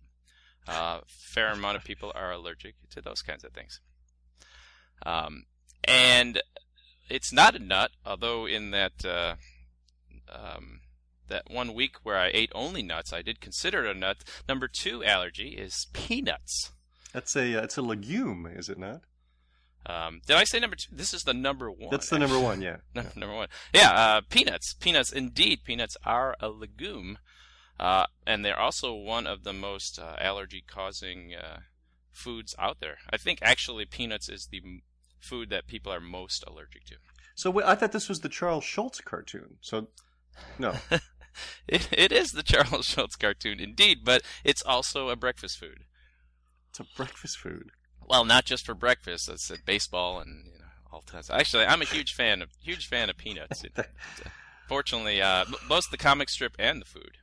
Uh, 0.68 1.00
fair 1.08 1.52
amount 1.52 1.78
of 1.78 1.84
people 1.84 2.12
are 2.14 2.32
allergic 2.32 2.76
to 2.92 3.02
those 3.02 3.22
kinds 3.22 3.44
of 3.44 3.52
things. 3.52 3.80
Um, 5.06 5.46
and 5.84 6.42
it's 7.10 7.34
not 7.34 7.56
a 7.56 7.60
nut, 7.60 7.92
although 8.06 8.46
in 8.46 8.72
that 8.72 9.04
uh, 9.04 9.36
um, 10.32 10.82
that 11.28 11.50
one 11.50 11.74
week 11.74 11.96
where 12.04 12.18
I 12.18 12.30
ate 12.34 12.52
only 12.54 12.84
nuts, 12.84 13.12
I 13.12 13.22
did 13.22 13.40
consider 13.40 13.86
it 13.86 13.96
a 13.96 14.00
nut. 14.00 14.18
Number 14.48 14.68
two 14.68 15.04
allergy 15.04 15.50
is 15.50 15.88
peanuts. 15.94 16.72
That's 17.14 17.36
a 17.36 17.60
uh, 17.60 17.64
it's 17.64 17.78
a 17.78 17.82
legume, 17.82 18.46
is 18.46 18.70
it 18.70 18.78
not? 18.78 19.02
Um, 19.86 20.22
did 20.26 20.36
I 20.36 20.44
say 20.44 20.60
number 20.60 20.76
two? 20.76 20.96
This 20.96 21.14
is 21.14 21.24
the 21.24 21.34
number 21.34 21.72
one. 21.72 21.90
That's 21.90 22.10
the 22.10 22.20
number 22.20 22.40
one, 22.40 22.62
yeah. 22.62 22.78
No, 22.96 23.04
number 23.16 23.36
one. 23.36 23.48
Yeah, 23.74 23.92
uh, 23.92 24.22
peanuts. 24.30 24.74
Peanuts, 24.74 25.12
indeed, 25.12 25.64
peanuts 25.64 25.98
are 26.06 26.36
a 26.40 26.50
legume, 26.50 27.18
uh, 27.80 28.06
and 28.28 28.46
they're 28.46 28.60
also 28.60 28.94
one 28.94 29.26
of 29.26 29.44
the 29.44 29.54
most 29.54 29.98
uh, 29.98 30.16
allergy-causing 30.20 31.34
uh, 31.34 31.60
foods 32.12 32.54
out 32.60 32.80
there. 32.80 32.98
I 33.10 33.18
think 33.18 33.40
actually 33.42 33.86
peanuts 33.86 34.30
is 34.30 34.48
the 34.52 34.62
m- 34.64 34.82
food 35.20 35.50
that 35.50 35.68
people 35.68 35.92
are 35.92 36.00
most 36.00 36.44
allergic 36.46 36.86
to. 36.86 36.96
So 37.34 37.64
I 37.64 37.76
thought 37.76 37.92
this 37.92 38.10
was 38.10 38.20
the 38.20 38.30
Charles 38.30 38.64
Schulz 38.64 39.02
cartoon. 39.02 39.58
So, 39.62 39.88
no. 40.60 40.76
It, 41.68 41.88
it 41.94 42.12
is 42.12 42.34
the 42.34 42.44
Charles 42.44 42.86
Schulz 42.86 43.16
cartoon, 43.16 43.62
indeed, 43.62 44.00
but 44.04 44.22
it's 44.44 44.62
also 44.62 45.08
a 45.08 45.16
breakfast 45.16 45.58
food. 45.58 45.86
It's 46.70 46.82
a 46.82 46.86
breakfast 46.98 47.38
food. 47.38 47.72
Well, 48.12 48.26
not 48.26 48.44
just 48.46 48.66
for 48.66 48.76
breakfast. 48.76 49.30
It's 49.30 49.50
at 49.50 49.66
baseball 49.66 50.20
and 50.20 50.46
you 50.46 50.60
know 50.60 50.66
all 50.92 51.04
kinds. 51.10 51.30
Actually, 51.30 51.66
I'm 51.66 51.82
a 51.82 51.86
huge 51.86 52.14
fan 52.14 52.42
of 52.42 52.50
huge 52.62 52.86
fan 52.88 53.10
of 53.10 53.18
peanuts. 53.18 53.64
It- 53.64 53.72
fortunately, 54.68 55.22
uh, 55.22 55.46
both 55.70 55.90
the 55.92 55.98
comic 55.98 56.30
strip 56.30 56.56
and 56.60 56.82
the 56.82 56.86
food. 56.86 57.18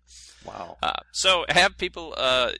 Wow. 0.46 0.78
Uh, 0.82 0.92
so 1.12 1.44
have 1.50 1.76
people 1.78 2.14
uh, 2.16 2.52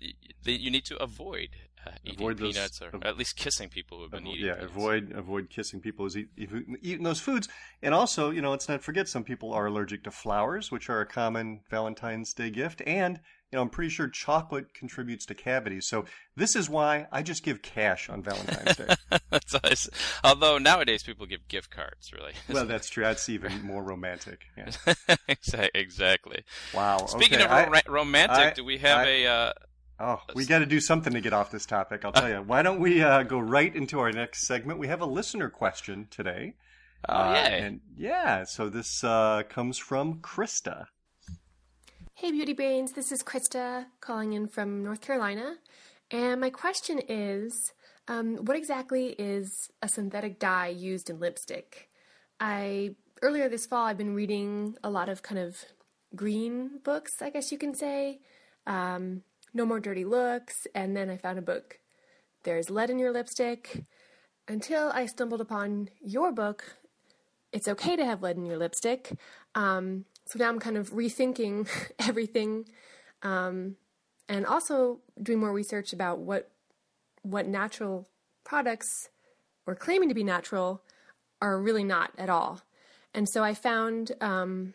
that 0.45 0.61
you 0.61 0.71
need 0.71 0.85
to 0.87 0.97
avoid 1.03 1.49
uh, 1.87 1.91
eating 2.05 2.19
Avoid 2.21 2.39
those- 2.39 2.55
peanuts 2.55 2.83
or 2.83 2.91
av- 2.95 3.03
at 3.05 3.17
least 3.17 3.37
kissing 3.37 3.69
people 3.71 3.99
who've 3.99 4.11
been 4.11 4.25
Avo- 4.25 4.35
eating. 4.35 4.47
yeah, 4.47 4.55
peanuts. 4.57 4.73
avoid 4.73 5.13
avoid 5.13 5.49
kissing 5.51 5.81
people 5.81 6.07
eat, 6.17 6.29
eat- 6.37 6.51
eating 6.83 7.05
those 7.05 7.21
foods. 7.21 7.49
And 7.83 7.95
also, 7.95 8.29
you 8.31 8.43
know, 8.43 8.51
let's 8.51 8.69
not 8.69 8.83
forget 8.83 9.09
some 9.09 9.25
people 9.25 9.53
are 9.55 9.67
allergic 9.67 10.05
to 10.05 10.11
flowers, 10.11 10.71
which 10.71 10.91
are 10.91 11.01
a 11.01 11.07
common 11.07 11.61
Valentine's 11.71 12.35
Day 12.35 12.51
gift. 12.51 12.83
And 12.87 13.21
you 13.51 13.57
know, 13.57 13.63
I'm 13.63 13.71
pretty 13.71 13.91
sure 13.91 14.09
chocolate 14.09 14.75
contributes 14.75 15.25
to 15.27 15.35
cavities. 15.35 15.87
So 15.89 16.05
this 16.37 16.55
is 16.55 16.69
why 16.69 17.07
I 17.11 17.23
just 17.23 17.43
give 17.43 17.63
cash 17.63 18.09
on 18.11 18.23
Valentine's 18.23 18.77
Day. 18.77 18.95
That's 19.31 19.53
what 19.55 19.65
I 19.67 19.71
s- 19.71 19.89
Although 20.23 20.59
nowadays 20.59 21.03
people 21.03 21.27
give 21.27 21.49
gift 21.49 21.71
cards, 21.71 22.13
really. 22.13 22.33
well, 22.49 22.67
that's 22.67 22.89
true. 22.91 23.05
That's 23.05 23.29
even 23.29 23.63
more 23.63 23.83
romantic. 23.83 24.41
Yeah. 24.57 24.71
Exactly. 25.75 26.45
Wow. 26.75 27.07
Speaking 27.07 27.37
okay. 27.41 27.45
of 27.45 27.51
I- 27.51 27.69
ro- 27.69 27.81
romantic, 27.95 28.39
I- 28.39 28.51
do 28.53 28.65
we 28.65 28.79
have 28.79 28.99
I- 29.07 29.11
a? 29.11 29.27
Uh, 29.27 29.53
Oh, 30.01 30.21
we 30.33 30.47
got 30.47 30.61
to 30.61 30.67
do 30.67 30.79
something 30.81 31.13
to 31.13 31.21
get 31.21 31.33
off 31.33 31.51
this 31.51 31.67
topic. 31.67 32.05
I'll 32.05 32.13
tell 32.13 32.29
you. 32.29 32.37
Why 32.37 32.63
don't 32.63 32.79
we 32.79 33.03
uh, 33.03 33.25
go 33.25 33.41
right 33.41 33.75
into 33.75 33.99
our 33.99 34.13
next 34.13 34.47
segment? 34.47 34.79
We 34.79 34.87
have 34.87 35.01
a 35.01 35.07
listener 35.07 35.51
question 35.51 36.07
today. 36.09 36.55
oh 37.09 37.15
Uh, 37.15 37.33
yay! 37.35 37.61
And 37.63 37.81
yeah, 37.97 38.45
so 38.45 38.69
this 38.69 39.03
uh, 39.03 39.43
comes 39.49 39.77
from 39.77 40.21
Krista. 40.21 40.87
Hey, 42.21 42.33
Beauty 42.33 42.53
Brains, 42.53 42.95
this 42.95 43.13
is 43.13 43.23
Krista 43.23 43.87
calling 44.01 44.33
in 44.33 44.49
from 44.49 44.83
North 44.83 45.01
Carolina. 45.01 45.55
And 46.11 46.41
my 46.41 46.51
question 46.51 47.01
is 47.09 47.73
um, 48.09 48.39
what 48.39 48.57
exactly 48.57 49.11
is 49.21 49.71
a 49.83 49.89
synthetic 49.89 50.41
dye 50.41 50.67
used 50.67 51.11
in 51.11 51.21
lipstick? 51.21 51.89
I 52.41 52.97
earlier 53.23 53.49
this 53.49 53.67
fall 53.67 53.87
I've 53.87 53.99
been 53.99 54.17
reading 54.17 54.75
a 54.83 54.91
lot 54.91 55.09
of 55.09 55.23
kind 55.23 55.39
of 55.39 55.65
green 56.17 56.81
books, 56.83 57.23
I 57.23 57.31
guess 57.31 57.53
you 57.53 57.57
can 57.57 57.73
say. 57.73 58.19
Um, 58.67 59.23
no 59.55 59.65
More 59.65 59.79
Dirty 59.79 60.05
Looks, 60.05 60.67
and 60.75 60.97
then 60.97 61.11
I 61.11 61.19
found 61.19 61.39
a 61.39 61.43
book, 61.43 61.79
There's 62.43 62.69
Lead 62.69 62.91
in 62.91 62.99
Your 62.99 63.13
Lipstick, 63.13 63.85
until 64.49 64.91
I 64.93 65.07
stumbled 65.07 65.41
upon 65.41 65.91
your 66.01 66.33
book, 66.33 66.79
It's 67.53 67.69
Okay 67.69 67.95
to 67.95 68.05
Have 68.05 68.25
Lead 68.25 68.37
in 68.39 68.45
Your 68.45 68.59
Lipstick. 68.59 69.13
Um, 69.55 70.05
so 70.29 70.39
now 70.39 70.51
I'm 70.51 70.59
kind 70.59 70.77
of 70.77 70.91
rethinking 70.91 71.67
everything 71.99 72.67
um, 73.23 73.77
and 74.29 74.45
also 74.45 75.01
doing 75.21 75.41
more 75.41 75.53
research 75.53 75.95
about 75.95 76.19
what 76.19 76.51
what 77.23 77.49
natural 77.49 78.09
products 78.45 79.09
or 79.67 79.75
claiming 79.75 80.09
to 80.11 80.15
be 80.15 80.23
natural 80.23 80.83
are 81.41 81.61
really 81.61 81.85
not 81.85 82.13
at 82.19 82.29
all. 82.29 82.61
And 83.15 83.27
so 83.29 83.43
I 83.43 83.55
found 83.55 84.13
um, 84.21 84.75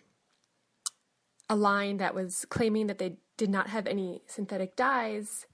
a 1.49 1.55
line 1.55 1.97
that 1.97 2.15
was 2.15 2.45
claiming 2.49 2.87
that 2.87 2.97
they 2.97 3.17
did 3.37 3.49
not 3.49 3.69
have 3.69 3.85
any 3.85 4.21
synthetic 4.25 4.75
dyes 4.75 5.45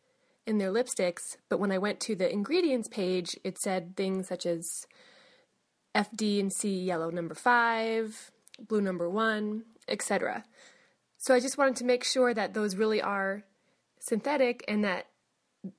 in 0.48 0.58
their 0.58 0.72
lipsticks, 0.72 1.38
but 1.50 1.60
when 1.60 1.72
I 1.72 1.78
went 1.78 2.00
to 2.02 2.16
the 2.16 2.32
ingredients 2.32 2.88
page, 2.88 3.38
it 3.44 3.58
said 3.60 3.96
things 3.96 4.28
such 4.28 4.46
as 4.46 4.88
FD 5.96 6.40
and 6.40 6.52
C 6.52 6.80
yellow 6.80 7.10
number 7.10 7.36
five, 7.36 8.32
blue 8.68 8.82
number 8.82 9.10
one, 9.10 9.64
etc. 9.90 10.44
So 11.18 11.34
I 11.34 11.40
just 11.40 11.58
wanted 11.58 11.76
to 11.78 11.86
make 11.86 12.04
sure 12.04 12.34
that 12.34 12.54
those 12.54 12.76
really 12.76 13.02
are 13.02 13.44
synthetic 14.00 14.64
and 14.68 14.84
that 14.84 15.08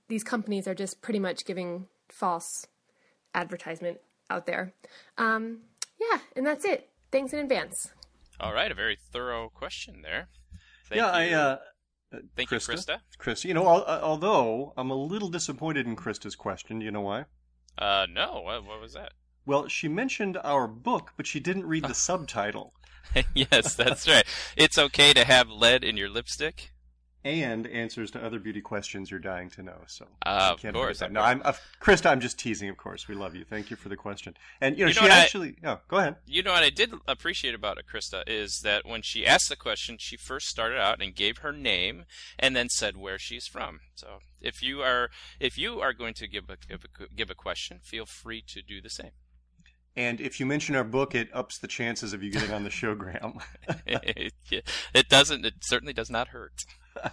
these 0.08 0.24
companies 0.24 0.68
are 0.68 0.74
just 0.74 1.00
pretty 1.00 1.18
much 1.18 1.44
giving 1.44 1.86
false 2.08 2.66
advertisement 3.34 3.98
out 4.28 4.46
there. 4.46 4.74
Um, 5.16 5.60
yeah, 5.98 6.18
and 6.36 6.46
that's 6.46 6.64
it. 6.64 6.90
Thanks 7.10 7.32
in 7.32 7.38
advance. 7.40 7.90
All 8.38 8.52
right, 8.52 8.70
a 8.70 8.74
very 8.74 8.98
thorough 9.12 9.48
question 9.48 10.02
there. 10.02 10.28
Thank 10.88 11.00
yeah, 11.00 11.10
I. 11.10 11.24
you. 11.24 11.36
Uh, 11.36 11.58
uh, 12.12 12.18
Thank 12.36 12.50
you, 12.50 12.58
Krista. 12.58 12.98
Krista, 13.20 13.44
you 13.44 13.54
know, 13.54 13.68
al- 13.68 13.84
uh, 13.86 14.00
although 14.02 14.72
I'm 14.76 14.90
a 14.90 14.96
little 14.96 15.28
disappointed 15.28 15.86
in 15.86 15.94
Krista's 15.94 16.34
question. 16.34 16.80
Do 16.80 16.84
you 16.84 16.90
know 16.90 17.02
why? 17.02 17.26
Uh, 17.78 18.06
no, 18.12 18.42
what, 18.44 18.64
what 18.64 18.80
was 18.80 18.94
that? 18.94 19.12
Well, 19.46 19.68
she 19.68 19.88
mentioned 19.88 20.36
our 20.42 20.66
book, 20.66 21.12
but 21.16 21.26
she 21.26 21.38
didn't 21.38 21.66
read 21.66 21.84
the 21.84 21.94
subtitle 22.08 22.74
yes, 23.34 23.74
that's 23.74 24.06
right. 24.08 24.24
It's 24.56 24.78
okay 24.78 25.12
to 25.12 25.24
have 25.24 25.48
lead 25.50 25.84
in 25.84 25.96
your 25.96 26.08
lipstick. 26.08 26.70
and 27.22 27.66
answers 27.66 28.10
to 28.10 28.24
other 28.24 28.38
beauty 28.38 28.62
questions 28.62 29.10
you're 29.10 29.20
dying 29.20 29.50
to 29.50 29.62
know. 29.62 29.76
So, 29.86 30.06
Uh, 30.24 30.54
of 30.54 30.72
course, 30.72 31.00
that. 31.00 31.06
of 31.06 31.12
No. 31.12 31.20
I'm 31.20 31.42
uh, 31.44 31.52
Krista. 31.78 32.06
I'm 32.10 32.20
just 32.20 32.38
teasing. 32.38 32.70
Of 32.70 32.78
course, 32.78 33.08
we 33.08 33.14
love 33.14 33.34
you. 33.34 33.44
Thank 33.44 33.68
you 33.70 33.76
for 33.76 33.90
the 33.90 33.96
question. 33.96 34.34
And 34.60 34.78
you 34.78 34.84
know, 34.86 34.88
You 34.88 34.94
know 34.94 35.00
she 35.02 35.04
what 35.08 35.12
I- 35.12 35.18
actually. 35.24 35.56
Oh, 35.62 35.80
go 35.88 35.98
ahead. 35.98 36.16
You 36.24 36.42
know 36.42 36.52
what 36.52 36.62
I 36.62 36.70
did 36.70 36.94
appreciate 37.06 37.54
about 37.54 37.76
it, 37.76 37.84
Krista, 37.92 38.22
is 38.26 38.60
that 38.60 38.86
when 38.86 39.02
she 39.02 39.26
asked 39.26 39.50
the 39.50 39.56
question, 39.56 39.96
she 39.98 40.16
first 40.16 40.46
started 40.48 40.78
out 40.78 41.02
and 41.02 41.14
gave 41.14 41.38
her 41.38 41.52
name, 41.52 42.04
and 42.38 42.56
then 42.56 42.70
said 42.70 42.96
where 42.96 43.18
she's 43.18 43.46
from. 43.46 43.80
So 43.94 44.20
if 44.40 44.62
you 44.62 44.80
are 44.80 45.10
if 45.38 45.58
you 45.58 45.78
are 45.80 45.92
going 45.92 46.14
to 46.14 46.26
give 46.26 46.48
a 46.48 46.56
give 46.68 46.84
a, 46.86 47.14
give 47.14 47.28
a 47.30 47.34
question, 47.34 47.80
feel 47.82 48.06
free 48.06 48.42
to 48.48 48.62
do 48.62 48.80
the 48.80 48.88
same. 48.88 49.12
And 49.96 50.20
if 50.20 50.38
you 50.38 50.46
mention 50.46 50.76
our 50.76 50.84
book, 50.84 51.14
it 51.14 51.28
ups 51.32 51.58
the 51.58 51.66
chances 51.66 52.12
of 52.12 52.22
you 52.22 52.30
getting 52.30 52.52
on 52.52 52.64
the 52.64 52.70
show, 52.70 52.94
Graham. 52.94 53.38
it, 53.86 55.08
doesn't. 55.08 55.44
It 55.44 55.54
certainly 55.60 55.92
does 55.92 56.10
not 56.10 56.28
hurt. 56.28 56.64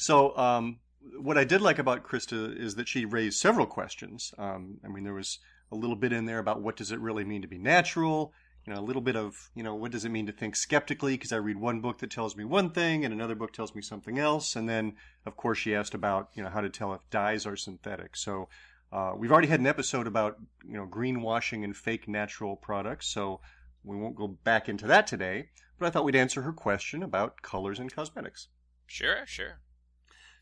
So, 0.00 0.34
um, 0.38 0.78
what 1.18 1.36
I 1.36 1.44
did 1.44 1.60
like 1.60 1.78
about 1.78 2.04
Krista 2.04 2.58
is 2.58 2.76
that 2.76 2.88
she 2.88 3.04
raised 3.04 3.38
several 3.38 3.66
questions. 3.66 4.32
Um, 4.38 4.78
I 4.82 4.88
mean, 4.88 5.04
there 5.04 5.12
was 5.12 5.38
a 5.70 5.76
little 5.76 5.94
bit 5.94 6.10
in 6.10 6.24
there 6.24 6.38
about 6.38 6.62
what 6.62 6.76
does 6.76 6.90
it 6.90 6.98
really 7.00 7.22
mean 7.22 7.42
to 7.42 7.48
be 7.48 7.58
natural. 7.58 8.32
You 8.66 8.72
know, 8.72 8.80
a 8.80 8.82
little 8.82 9.02
bit 9.02 9.14
of 9.14 9.50
you 9.54 9.62
know 9.62 9.74
what 9.74 9.92
does 9.92 10.06
it 10.06 10.10
mean 10.10 10.24
to 10.24 10.32
think 10.32 10.56
skeptically 10.56 11.18
because 11.18 11.32
I 11.32 11.36
read 11.36 11.58
one 11.58 11.82
book 11.82 11.98
that 11.98 12.10
tells 12.10 12.34
me 12.34 12.44
one 12.44 12.70
thing 12.70 13.04
and 13.04 13.12
another 13.12 13.34
book 13.34 13.52
tells 13.52 13.74
me 13.74 13.82
something 13.82 14.18
else. 14.18 14.56
And 14.56 14.66
then, 14.66 14.94
of 15.26 15.36
course, 15.36 15.58
she 15.58 15.74
asked 15.74 15.92
about 15.92 16.30
you 16.32 16.42
know 16.42 16.48
how 16.48 16.62
to 16.62 16.70
tell 16.70 16.94
if 16.94 17.02
dyes 17.10 17.44
are 17.44 17.56
synthetic. 17.56 18.16
So. 18.16 18.48
Uh, 18.92 19.12
we've 19.16 19.30
already 19.30 19.48
had 19.48 19.60
an 19.60 19.66
episode 19.66 20.06
about 20.06 20.38
you 20.66 20.74
know 20.74 20.86
greenwashing 20.86 21.64
and 21.64 21.76
fake 21.76 22.08
natural 22.08 22.56
products, 22.56 23.12
so 23.12 23.40
we 23.84 23.96
won't 23.96 24.16
go 24.16 24.26
back 24.26 24.68
into 24.68 24.86
that 24.86 25.06
today. 25.06 25.48
But 25.78 25.86
I 25.86 25.90
thought 25.90 26.04
we'd 26.04 26.16
answer 26.16 26.42
her 26.42 26.52
question 26.52 27.02
about 27.02 27.42
colors 27.42 27.78
and 27.78 27.92
cosmetics. 27.92 28.48
Sure, 28.86 29.24
sure. 29.26 29.60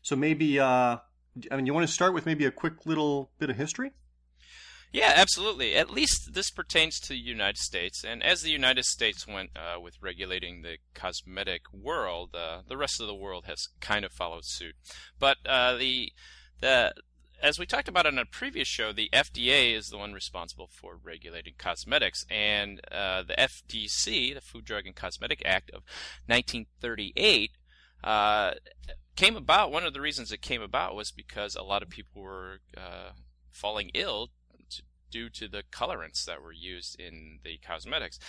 So 0.01 0.15
maybe, 0.15 0.59
uh, 0.59 0.97
I 1.51 1.55
mean, 1.55 1.65
you 1.65 1.73
want 1.73 1.87
to 1.87 1.93
start 1.93 2.13
with 2.13 2.25
maybe 2.25 2.45
a 2.45 2.51
quick 2.51 2.85
little 2.85 3.31
bit 3.37 3.49
of 3.49 3.55
history? 3.55 3.91
Yeah, 4.91 5.13
absolutely. 5.15 5.75
At 5.75 5.91
least 5.91 6.33
this 6.33 6.49
pertains 6.49 6.99
to 7.01 7.09
the 7.09 7.19
United 7.19 7.57
States, 7.57 8.03
and 8.03 8.23
as 8.23 8.41
the 8.41 8.49
United 8.49 8.85
States 8.85 9.27
went 9.27 9.51
uh, 9.55 9.79
with 9.79 10.01
regulating 10.01 10.63
the 10.63 10.77
cosmetic 10.95 11.61
world, 11.71 12.35
uh, 12.35 12.61
the 12.67 12.77
rest 12.77 12.99
of 12.99 13.05
the 13.05 13.13
world 13.13 13.45
has 13.45 13.67
kind 13.79 14.03
of 14.03 14.11
followed 14.11 14.45
suit. 14.45 14.73
But 15.19 15.37
uh, 15.45 15.75
the 15.75 16.11
the 16.59 16.93
as 17.41 17.59
we 17.59 17.65
talked 17.65 17.87
about 17.87 18.05
on 18.05 18.17
a 18.17 18.25
previous 18.25 18.67
show, 18.67 18.91
the 18.91 19.09
FDA 19.13 19.75
is 19.75 19.89
the 19.89 19.97
one 19.97 20.13
responsible 20.13 20.69
for 20.71 20.97
regulating 21.01 21.53
cosmetics, 21.57 22.25
and 22.29 22.81
uh, 22.91 23.23
the 23.23 23.35
FDC, 23.35 24.33
the 24.33 24.41
Food, 24.41 24.65
Drug, 24.65 24.85
and 24.85 24.95
Cosmetic 24.95 25.41
Act 25.45 25.69
of 25.69 25.83
1938, 26.27 27.51
uh, 28.03 28.51
came 29.15 29.35
about. 29.35 29.71
One 29.71 29.85
of 29.85 29.93
the 29.93 30.01
reasons 30.01 30.31
it 30.31 30.41
came 30.41 30.61
about 30.61 30.95
was 30.95 31.11
because 31.11 31.55
a 31.55 31.63
lot 31.63 31.83
of 31.83 31.89
people 31.89 32.21
were 32.21 32.59
uh, 32.77 33.11
falling 33.51 33.91
ill 33.93 34.29
due 35.11 35.29
to 35.29 35.47
the 35.47 35.63
colorants 35.71 36.23
that 36.25 36.41
were 36.41 36.51
used 36.51 36.99
in 36.99 37.39
the 37.43 37.57
cosmetics. 37.65 38.19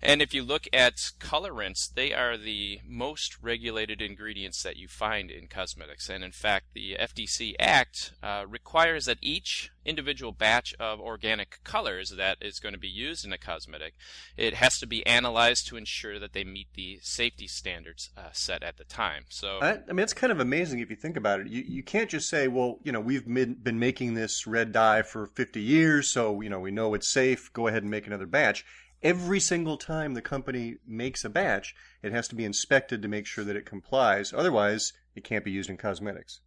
And 0.00 0.22
if 0.22 0.32
you 0.32 0.42
look 0.42 0.68
at 0.72 0.96
colorants, 1.18 1.92
they 1.92 2.12
are 2.12 2.36
the 2.36 2.80
most 2.86 3.36
regulated 3.42 4.00
ingredients 4.00 4.62
that 4.62 4.76
you 4.76 4.86
find 4.86 5.30
in 5.30 5.48
cosmetics. 5.48 6.08
And 6.08 6.22
in 6.22 6.32
fact, 6.32 6.66
the 6.72 6.96
FDC 7.00 7.54
Act 7.58 8.12
uh, 8.22 8.44
requires 8.48 9.06
that 9.06 9.18
each 9.20 9.70
individual 9.84 10.32
batch 10.32 10.74
of 10.78 11.00
organic 11.00 11.58
colors 11.64 12.10
that 12.10 12.36
is 12.40 12.60
going 12.60 12.74
to 12.74 12.78
be 12.78 12.88
used 12.88 13.24
in 13.24 13.32
a 13.32 13.38
cosmetic, 13.38 13.94
it 14.36 14.54
has 14.54 14.78
to 14.78 14.86
be 14.86 15.04
analyzed 15.06 15.66
to 15.66 15.76
ensure 15.76 16.18
that 16.18 16.32
they 16.32 16.44
meet 16.44 16.68
the 16.74 16.98
safety 17.02 17.48
standards 17.48 18.10
uh, 18.16 18.28
set 18.32 18.62
at 18.62 18.76
the 18.76 18.84
time. 18.84 19.24
So 19.28 19.58
I, 19.60 19.78
I, 19.88 19.92
mean, 19.92 20.00
it's 20.00 20.12
kind 20.12 20.30
of 20.30 20.40
amazing 20.40 20.80
if 20.80 20.90
you 20.90 20.96
think 20.96 21.16
about 21.16 21.40
it. 21.40 21.48
You 21.48 21.64
you 21.66 21.82
can't 21.82 22.10
just 22.10 22.28
say, 22.28 22.48
well, 22.48 22.78
you 22.84 22.92
know, 22.92 23.00
we've 23.00 23.26
mid, 23.26 23.64
been 23.64 23.78
making 23.78 24.14
this 24.14 24.46
red 24.46 24.72
dye 24.72 25.02
for 25.02 25.26
50 25.26 25.60
years, 25.60 26.12
so 26.12 26.40
you 26.40 26.50
know 26.50 26.60
we 26.60 26.70
know 26.70 26.94
it's 26.94 27.10
safe. 27.10 27.50
Go 27.52 27.66
ahead 27.66 27.82
and 27.82 27.90
make 27.90 28.06
another 28.06 28.26
batch 28.26 28.64
every 29.02 29.40
single 29.40 29.76
time 29.76 30.14
the 30.14 30.22
company 30.22 30.76
makes 30.86 31.24
a 31.24 31.28
batch, 31.28 31.74
it 32.02 32.12
has 32.12 32.28
to 32.28 32.34
be 32.34 32.44
inspected 32.44 33.02
to 33.02 33.08
make 33.08 33.26
sure 33.26 33.44
that 33.44 33.56
it 33.56 33.66
complies. 33.66 34.32
Otherwise, 34.32 34.92
it 35.14 35.24
can't 35.24 35.44
be 35.44 35.50
used 35.50 35.70
in 35.70 35.76
cosmetics. 35.76 36.40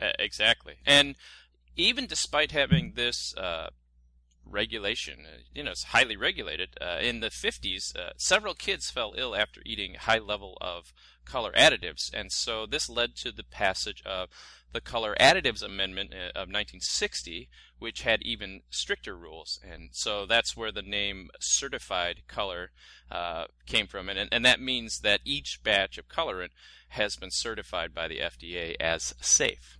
Uh, 0.00 0.12
exactly. 0.18 0.76
And 0.86 1.16
even 1.76 2.06
despite 2.06 2.52
having 2.52 2.92
this 2.94 3.34
uh, 3.36 3.70
regulation, 4.44 5.20
uh, 5.24 5.38
you 5.54 5.62
know, 5.62 5.72
it's 5.72 5.84
highly 5.84 6.16
regulated, 6.16 6.76
uh, 6.80 6.98
in 7.00 7.20
the 7.20 7.28
50s, 7.28 7.96
uh, 7.96 8.12
several 8.16 8.54
kids 8.54 8.90
fell 8.90 9.14
ill 9.16 9.34
after 9.34 9.60
eating 9.64 9.94
high 9.94 10.18
level 10.18 10.56
of 10.60 10.92
color 11.24 11.52
additives. 11.52 12.12
And 12.12 12.32
so 12.32 12.66
this 12.66 12.88
led 12.88 13.16
to 13.16 13.32
the 13.32 13.44
passage 13.44 14.02
of 14.04 14.28
the 14.72 14.80
Color 14.80 15.14
Additives 15.20 15.62
Amendment 15.62 16.12
uh, 16.12 16.28
of 16.30 16.48
1960, 16.48 17.48
which 17.78 18.02
had 18.02 18.22
even 18.22 18.62
stricter 18.70 19.16
rules. 19.16 19.60
And 19.62 19.90
so 19.92 20.26
that's 20.26 20.56
where 20.56 20.72
the 20.72 20.82
name 20.82 21.30
certified 21.40 22.22
color 22.26 22.70
uh, 23.10 23.46
came 23.66 23.86
from. 23.86 24.08
And, 24.08 24.28
and 24.30 24.44
that 24.44 24.60
means 24.60 25.00
that 25.00 25.20
each 25.24 25.60
batch 25.62 25.98
of 25.98 26.08
colorant 26.08 26.50
has 26.88 27.16
been 27.16 27.30
certified 27.30 27.94
by 27.94 28.08
the 28.08 28.18
FDA 28.18 28.76
as 28.80 29.14
safe. 29.20 29.78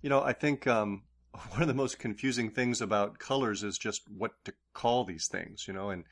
You 0.00 0.10
know, 0.10 0.22
I 0.22 0.32
think 0.32 0.66
um, 0.66 1.02
one 1.50 1.62
of 1.62 1.68
the 1.68 1.74
most 1.74 1.98
confusing 1.98 2.50
things 2.50 2.80
about 2.80 3.18
colors 3.18 3.62
is 3.62 3.78
just 3.78 4.02
what 4.08 4.32
to 4.44 4.54
call 4.72 5.04
these 5.04 5.28
things, 5.28 5.66
you 5.66 5.74
know, 5.74 5.90
and 5.90 6.04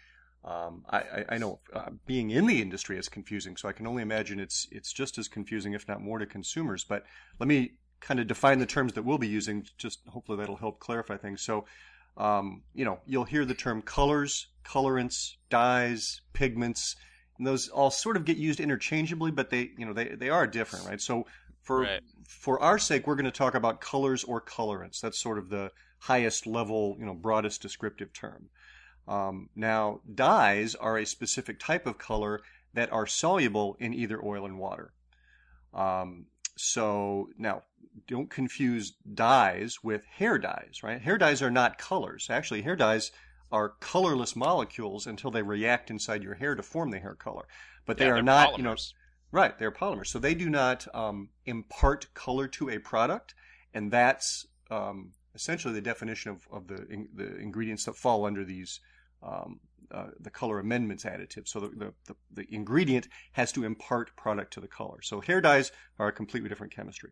um, 0.44 0.84
I, 0.88 1.24
I, 1.28 1.38
know 1.38 1.58
uh, 1.72 1.90
being 2.06 2.30
in 2.30 2.46
the 2.46 2.62
industry 2.62 2.98
is 2.98 3.08
confusing, 3.08 3.56
so 3.56 3.68
I 3.68 3.72
can 3.72 3.84
only 3.84 4.02
imagine 4.02 4.38
it's 4.38 4.68
it's 4.70 4.92
just 4.92 5.18
as 5.18 5.26
confusing, 5.26 5.72
if 5.72 5.88
not 5.88 6.00
more, 6.00 6.20
to 6.20 6.26
consumers. 6.26 6.84
But 6.84 7.04
let 7.40 7.48
me 7.48 7.72
kind 8.00 8.20
of 8.20 8.26
define 8.26 8.58
the 8.58 8.66
terms 8.66 8.92
that 8.94 9.04
we'll 9.04 9.18
be 9.18 9.28
using. 9.28 9.66
Just 9.78 10.00
hopefully 10.08 10.38
that'll 10.38 10.56
help 10.56 10.78
clarify 10.80 11.16
things. 11.16 11.42
So, 11.42 11.66
um, 12.16 12.62
you 12.74 12.84
know, 12.84 13.00
you'll 13.06 13.24
hear 13.24 13.44
the 13.44 13.54
term 13.54 13.82
colors, 13.82 14.48
colorants, 14.64 15.34
dyes, 15.50 16.20
pigments, 16.32 16.96
and 17.38 17.46
those 17.46 17.68
all 17.68 17.90
sort 17.90 18.16
of 18.16 18.24
get 18.24 18.36
used 18.36 18.60
interchangeably, 18.60 19.30
but 19.30 19.50
they, 19.50 19.70
you 19.76 19.84
know, 19.86 19.92
they 19.92 20.08
they 20.08 20.30
are 20.30 20.46
different, 20.46 20.86
right? 20.86 21.00
So 21.00 21.26
for 21.62 21.80
right. 21.80 22.00
for 22.26 22.60
our 22.60 22.78
sake, 22.78 23.06
we're 23.06 23.16
going 23.16 23.24
to 23.24 23.30
talk 23.30 23.54
about 23.54 23.80
colors 23.80 24.24
or 24.24 24.40
colorants. 24.40 25.00
That's 25.00 25.18
sort 25.18 25.38
of 25.38 25.48
the 25.48 25.70
highest 25.98 26.46
level, 26.46 26.96
you 26.98 27.06
know, 27.06 27.14
broadest 27.14 27.62
descriptive 27.62 28.12
term. 28.12 28.48
Um, 29.08 29.48
now, 29.54 30.00
dyes 30.14 30.74
are 30.74 30.98
a 30.98 31.06
specific 31.06 31.60
type 31.60 31.86
of 31.86 31.98
color 31.98 32.40
that 32.74 32.92
are 32.92 33.06
soluble 33.06 33.76
in 33.80 33.94
either 33.94 34.22
oil 34.24 34.44
and 34.44 34.58
water. 34.58 34.92
Um, 35.72 36.26
so 36.56 37.28
now, 37.38 37.62
don't 38.06 38.30
confuse 38.30 38.92
dyes 39.14 39.82
with 39.82 40.04
hair 40.04 40.38
dyes, 40.38 40.80
right? 40.82 41.00
Hair 41.00 41.18
dyes 41.18 41.42
are 41.42 41.50
not 41.50 41.78
colors. 41.78 42.28
Actually, 42.30 42.62
hair 42.62 42.76
dyes 42.76 43.10
are 43.52 43.74
colorless 43.80 44.34
molecules 44.34 45.06
until 45.06 45.30
they 45.30 45.42
react 45.42 45.90
inside 45.90 46.22
your 46.22 46.34
hair 46.34 46.54
to 46.54 46.62
form 46.62 46.90
the 46.90 46.98
hair 46.98 47.14
color. 47.14 47.46
But 47.84 47.98
they 47.98 48.06
yeah, 48.06 48.12
are 48.12 48.22
not, 48.22 48.52
polymers. 48.52 48.56
you 48.58 48.62
know, 48.64 48.76
right? 49.32 49.58
They're 49.58 49.70
polymers, 49.70 50.08
so 50.08 50.18
they 50.18 50.34
do 50.34 50.50
not 50.50 50.86
um, 50.94 51.28
impart 51.44 52.12
color 52.14 52.48
to 52.48 52.70
a 52.70 52.78
product, 52.78 53.34
and 53.72 53.90
that's 53.90 54.46
um, 54.70 55.12
essentially 55.34 55.74
the 55.74 55.80
definition 55.80 56.32
of, 56.32 56.46
of 56.50 56.66
the 56.66 56.86
in, 56.88 57.08
the 57.14 57.36
ingredients 57.36 57.84
that 57.84 57.96
fall 57.96 58.26
under 58.26 58.44
these 58.44 58.80
um, 59.22 59.60
uh, 59.90 60.06
the 60.20 60.30
color 60.30 60.58
amendments 60.58 61.04
additive. 61.04 61.48
So 61.48 61.60
the, 61.60 61.92
the, 62.06 62.14
the, 62.32 62.46
ingredient 62.54 63.08
has 63.32 63.52
to 63.52 63.64
impart 63.64 64.16
product 64.16 64.52
to 64.54 64.60
the 64.60 64.68
color. 64.68 65.02
So 65.02 65.20
hair 65.20 65.40
dyes 65.40 65.72
are 65.98 66.08
a 66.08 66.12
completely 66.12 66.48
different 66.48 66.74
chemistry. 66.74 67.10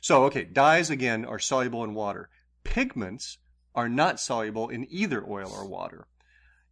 So, 0.00 0.24
okay, 0.24 0.44
dyes 0.44 0.90
again 0.90 1.24
are 1.24 1.38
soluble 1.38 1.84
in 1.84 1.94
water. 1.94 2.30
Pigments 2.64 3.38
are 3.74 3.88
not 3.88 4.20
soluble 4.20 4.68
in 4.68 4.86
either 4.90 5.24
oil 5.28 5.52
or 5.52 5.66
water. 5.66 6.06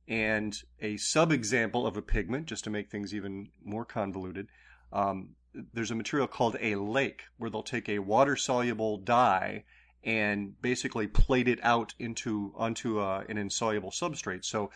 And 0.06 0.56
a 0.80 0.96
sub-example 0.96 1.86
of 1.86 1.96
a 1.96 2.02
pigment, 2.02 2.46
just 2.46 2.64
to 2.64 2.70
make 2.70 2.90
things 2.90 3.14
even 3.14 3.48
more 3.62 3.84
convoluted, 3.84 4.48
um, 4.92 5.30
there's 5.74 5.90
a 5.90 5.94
material 5.94 6.26
called 6.26 6.56
a 6.60 6.76
lake 6.76 7.22
where 7.36 7.50
they'll 7.50 7.62
take 7.62 7.88
a 7.88 7.98
water 7.98 8.36
soluble 8.36 8.96
dye 8.98 9.64
and 10.04 10.60
basically 10.62 11.06
plate 11.06 11.48
it 11.48 11.58
out 11.62 11.94
into 11.98 12.52
onto 12.56 13.00
uh, 13.00 13.24
an 13.28 13.36
insoluble 13.36 13.90
substrate. 13.90 14.44
So 14.44 14.70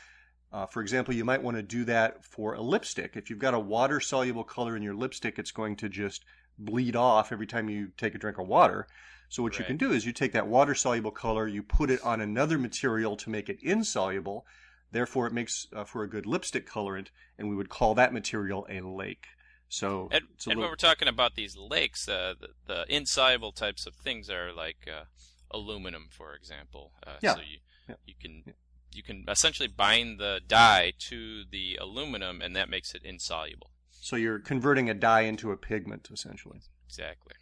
uh, 0.52 0.66
for 0.66 0.82
example, 0.82 1.14
you 1.14 1.24
might 1.24 1.42
want 1.42 1.56
to 1.56 1.62
do 1.62 1.84
that 1.84 2.24
for 2.24 2.54
a 2.54 2.60
lipstick. 2.60 3.16
If 3.16 3.30
you've 3.30 3.38
got 3.38 3.54
a 3.54 3.58
water 3.58 4.00
soluble 4.00 4.44
color 4.44 4.76
in 4.76 4.82
your 4.82 4.94
lipstick, 4.94 5.38
it's 5.38 5.50
going 5.50 5.76
to 5.76 5.88
just 5.88 6.24
bleed 6.58 6.94
off 6.94 7.32
every 7.32 7.46
time 7.46 7.70
you 7.70 7.88
take 7.96 8.14
a 8.14 8.18
drink 8.18 8.38
of 8.38 8.46
water. 8.46 8.86
So 9.30 9.42
what 9.42 9.52
right. 9.52 9.60
you 9.60 9.64
can 9.64 9.78
do 9.78 9.92
is 9.92 10.04
you 10.04 10.12
take 10.12 10.32
that 10.32 10.46
water 10.46 10.74
soluble 10.74 11.10
color, 11.10 11.48
you 11.48 11.62
put 11.62 11.90
it 11.90 12.02
on 12.02 12.20
another 12.20 12.58
material 12.58 13.16
to 13.16 13.30
make 13.30 13.48
it 13.48 13.60
insoluble. 13.62 14.44
Therefore, 14.90 15.26
it 15.26 15.32
makes 15.32 15.68
uh, 15.74 15.84
for 15.84 16.02
a 16.02 16.08
good 16.08 16.26
lipstick 16.26 16.68
colorant, 16.68 17.08
and 17.38 17.48
we 17.48 17.56
would 17.56 17.70
call 17.70 17.94
that 17.94 18.12
material 18.12 18.66
a 18.68 18.80
lake. 18.80 19.24
So, 19.70 20.10
and, 20.12 20.24
and 20.24 20.46
little... 20.48 20.62
when 20.64 20.70
we're 20.70 20.76
talking 20.76 21.08
about 21.08 21.34
these 21.34 21.56
lakes, 21.56 22.06
uh, 22.06 22.34
the, 22.38 22.48
the, 22.66 22.94
insoluble 22.94 23.52
types 23.52 23.86
of 23.86 23.94
things 23.94 24.28
are 24.28 24.52
like 24.52 24.86
uh, 24.86 25.04
aluminum, 25.50 26.08
for 26.10 26.34
example. 26.34 26.92
Uh, 27.06 27.12
yeah. 27.22 27.36
So 27.36 27.40
you, 27.40 27.58
yeah. 27.88 27.94
you 28.04 28.14
can 28.20 28.42
yeah 28.46 28.52
you 28.94 29.02
can 29.02 29.24
essentially 29.28 29.68
bind 29.68 30.18
the 30.18 30.40
dye 30.46 30.92
to 31.11 31.44
the 31.50 31.76
aluminum, 31.81 32.40
and 32.40 32.55
that 32.57 32.70
makes 32.70 32.94
it 32.94 33.02
insoluble. 33.05 33.70
So 33.90 34.16
you're 34.16 34.38
converting 34.38 34.90
a 34.90 34.94
dye 34.94 35.22
into 35.22 35.52
a 35.52 35.57
pigment, 35.57 36.09
essentially. 36.12 36.61
Exactly. 36.87 37.35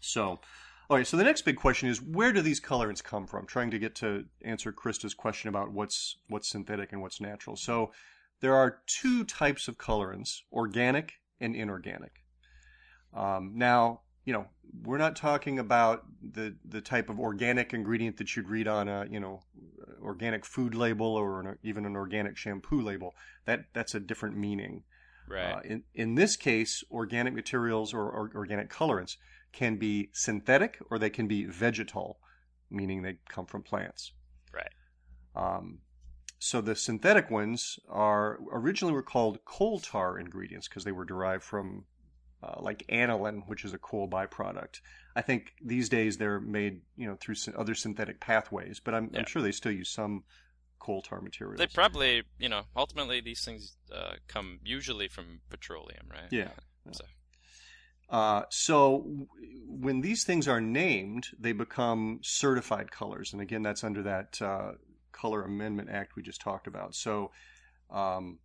So, 0.00 0.40
all 0.88 0.96
right. 0.96 1.06
So 1.06 1.16
the 1.16 1.24
next 1.24 1.42
big 1.42 1.56
question 1.56 1.88
is, 1.88 2.00
where 2.00 2.32
do 2.32 2.40
these 2.40 2.60
colorants 2.60 3.02
come 3.02 3.26
from? 3.26 3.46
Trying 3.46 3.70
to 3.72 3.78
get 3.78 3.94
to 3.96 4.24
answer 4.42 4.72
Krista's 4.72 5.14
question 5.14 5.48
about 5.48 5.70
what's 5.72 6.16
what's 6.28 6.48
synthetic 6.48 6.92
and 6.92 7.02
what's 7.02 7.20
natural. 7.20 7.56
So 7.56 7.92
there 8.40 8.54
are 8.54 8.78
two 8.86 9.24
types 9.24 9.68
of 9.68 9.76
colorants: 9.76 10.40
organic 10.52 11.14
and 11.40 11.54
inorganic. 11.54 12.24
Um, 13.14 13.52
now, 13.54 14.00
you 14.28 14.34
know, 14.34 14.46
we're 14.84 14.98
not 14.98 15.16
talking 15.16 15.58
about 15.58 16.04
the 16.22 16.54
the 16.62 16.82
type 16.82 17.08
of 17.08 17.18
organic 17.18 17.72
ingredient 17.72 18.18
that 18.18 18.36
you'd 18.36 18.50
read 18.50 18.68
on 18.68 18.86
a 18.86 19.06
you 19.10 19.18
know 19.18 19.42
organic 20.02 20.44
food 20.44 20.74
label 20.74 21.16
or 21.16 21.40
an, 21.40 21.58
even 21.62 21.86
an 21.86 21.96
organic 21.96 22.36
shampoo 22.36 22.82
label. 22.82 23.14
That 23.46 23.64
that's 23.72 23.94
a 23.94 24.00
different 24.00 24.36
meaning. 24.36 24.82
Right. 25.26 25.52
Uh, 25.54 25.60
in 25.64 25.82
in 25.94 26.14
this 26.14 26.36
case, 26.36 26.84
organic 26.90 27.32
materials 27.32 27.94
or, 27.94 28.02
or, 28.02 28.30
organic 28.34 28.68
colorants 28.68 29.16
can 29.50 29.76
be 29.76 30.10
synthetic 30.12 30.78
or 30.90 30.98
they 30.98 31.08
can 31.08 31.26
be 31.26 31.46
vegetal, 31.46 32.18
meaning 32.70 33.00
they 33.00 33.16
come 33.30 33.46
from 33.46 33.62
plants. 33.62 34.12
Right. 34.52 34.74
Um, 35.34 35.78
so 36.38 36.60
the 36.60 36.76
synthetic 36.76 37.30
ones 37.30 37.78
are 37.88 38.40
originally 38.52 38.92
were 38.92 39.02
called 39.02 39.42
coal 39.46 39.80
tar 39.80 40.18
ingredients 40.18 40.68
because 40.68 40.84
they 40.84 40.92
were 40.92 41.06
derived 41.06 41.44
from 41.44 41.86
uh, 42.42 42.56
like 42.60 42.84
aniline, 42.88 43.42
which 43.46 43.64
is 43.64 43.74
a 43.74 43.78
coal 43.78 44.08
byproduct. 44.08 44.80
I 45.16 45.22
think 45.22 45.54
these 45.64 45.88
days 45.88 46.16
they're 46.16 46.40
made, 46.40 46.82
you 46.96 47.06
know, 47.06 47.16
through 47.16 47.34
other 47.56 47.74
synthetic 47.74 48.20
pathways, 48.20 48.80
but 48.80 48.94
I'm, 48.94 49.10
yeah. 49.12 49.20
I'm 49.20 49.26
sure 49.26 49.42
they 49.42 49.52
still 49.52 49.72
use 49.72 49.90
some 49.90 50.24
coal 50.78 51.02
tar 51.02 51.20
materials. 51.20 51.58
They 51.58 51.66
probably, 51.66 52.22
you 52.38 52.48
know, 52.48 52.62
ultimately 52.76 53.20
these 53.20 53.44
things 53.44 53.76
uh, 53.92 54.14
come 54.28 54.60
usually 54.64 55.08
from 55.08 55.40
petroleum, 55.50 56.06
right? 56.10 56.28
Yeah. 56.30 56.50
so. 56.92 57.04
Uh, 58.10 58.42
so 58.48 59.04
when 59.66 60.00
these 60.00 60.24
things 60.24 60.48
are 60.48 60.62
named, 60.62 61.26
they 61.38 61.52
become 61.52 62.20
certified 62.22 62.90
colors, 62.90 63.34
and 63.34 63.42
again, 63.42 63.62
that's 63.62 63.84
under 63.84 64.02
that 64.02 64.40
uh, 64.40 64.72
Color 65.12 65.42
Amendment 65.42 65.90
Act 65.90 66.16
we 66.16 66.22
just 66.22 66.40
talked 66.40 66.66
about. 66.66 66.94
So 66.94 67.32
um, 67.90 68.38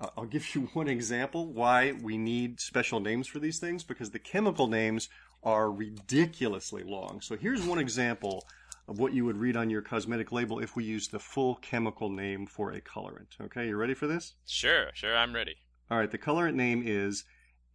I'll 0.00 0.26
give 0.26 0.54
you 0.54 0.62
one 0.72 0.88
example 0.88 1.46
why 1.52 1.92
we 1.92 2.18
need 2.18 2.60
special 2.60 3.00
names 3.00 3.26
for 3.26 3.38
these 3.38 3.58
things 3.58 3.84
because 3.84 4.10
the 4.10 4.18
chemical 4.18 4.66
names 4.66 5.08
are 5.42 5.70
ridiculously 5.70 6.82
long. 6.82 7.20
So 7.20 7.36
here's 7.36 7.62
one 7.62 7.78
example 7.78 8.46
of 8.88 8.98
what 8.98 9.14
you 9.14 9.24
would 9.24 9.36
read 9.36 9.56
on 9.56 9.70
your 9.70 9.82
cosmetic 9.82 10.32
label 10.32 10.58
if 10.58 10.76
we 10.76 10.84
use 10.84 11.08
the 11.08 11.18
full 11.18 11.56
chemical 11.56 12.10
name 12.10 12.46
for 12.46 12.72
a 12.72 12.80
colorant. 12.80 13.40
Okay, 13.40 13.68
you 13.68 13.76
ready 13.76 13.94
for 13.94 14.06
this? 14.06 14.34
Sure, 14.46 14.88
sure, 14.94 15.16
I'm 15.16 15.34
ready. 15.34 15.56
All 15.90 15.98
right, 15.98 16.10
the 16.10 16.18
colorant 16.18 16.54
name 16.54 16.82
is 16.84 17.24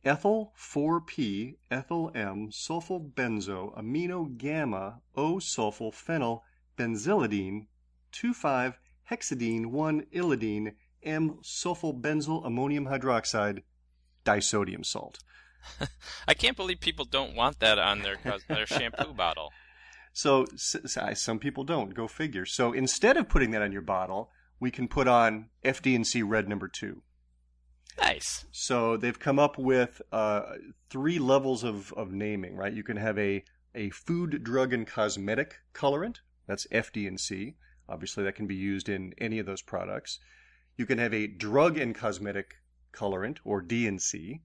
ethyl 0.06 0.54
4p 0.58 1.56
ethyl 1.70 2.10
m 2.16 2.50
sulfol 2.50 3.12
benzo 3.14 3.78
amino 3.78 4.38
gamma 4.38 5.02
O 5.16 5.36
sulfol 5.36 5.92
phenyl 5.94 6.42
benzylidene 6.78 7.68
2,5 8.14 8.76
hexadiene 9.12 9.66
1 9.66 10.06
illidene 11.06 11.44
sulfobenzyl 11.44 12.46
ammonium 12.46 12.86
hydroxide 12.86 13.64
disodium 14.26 14.86
salt. 14.86 15.20
I 16.28 16.34
can't 16.34 16.58
believe 16.58 16.80
people 16.80 17.06
don't 17.06 17.36
want 17.36 17.60
that 17.60 17.80
on 17.80 18.02
their 18.02 18.18
their 18.48 18.66
shampoo 18.66 19.14
bottle. 19.14 19.52
So 20.12 20.48
some 20.58 21.40
people 21.40 21.64
don't. 21.64 21.94
Go 21.94 22.08
figure. 22.08 22.46
So 22.46 22.74
instead 22.74 23.16
of 23.16 23.30
putting 23.30 23.52
that 23.52 23.62
on 23.62 23.72
your 23.72 23.84
bottle, 23.84 24.32
we 24.60 24.72
can 24.72 24.88
put 24.88 25.08
on 25.08 25.50
FD&C 25.64 26.24
Red 26.24 26.50
Number 26.50 26.68
Two. 26.68 27.04
Nice. 28.02 28.46
So 28.52 28.98
they've 28.98 29.18
come 29.18 29.40
up 29.40 29.58
with 29.58 30.02
uh, 30.12 30.42
three 30.90 31.20
levels 31.20 31.64
of, 31.64 31.94
of 31.94 32.12
naming. 32.12 32.56
Right. 32.56 32.74
You 32.74 32.84
can 32.84 32.98
have 32.98 33.18
a 33.18 33.44
a 33.76 33.92
food, 33.92 34.44
drug, 34.44 34.74
and 34.74 34.88
cosmetic 34.88 35.60
colorant. 35.74 36.22
That's 36.48 36.66
FD&C. 36.68 37.56
Obviously, 37.88 38.24
that 38.24 38.36
can 38.36 38.48
be 38.48 38.56
used 38.56 38.90
in 38.90 39.14
any 39.20 39.40
of 39.40 39.46
those 39.46 39.62
products. 39.62 40.20
You 40.80 40.86
can 40.86 40.98
have 40.98 41.14
a 41.14 41.28
drug 41.28 41.78
and 41.78 41.94
cosmetic 41.94 42.56
colorant, 42.94 43.40
or 43.44 43.62
D&C 43.62 44.40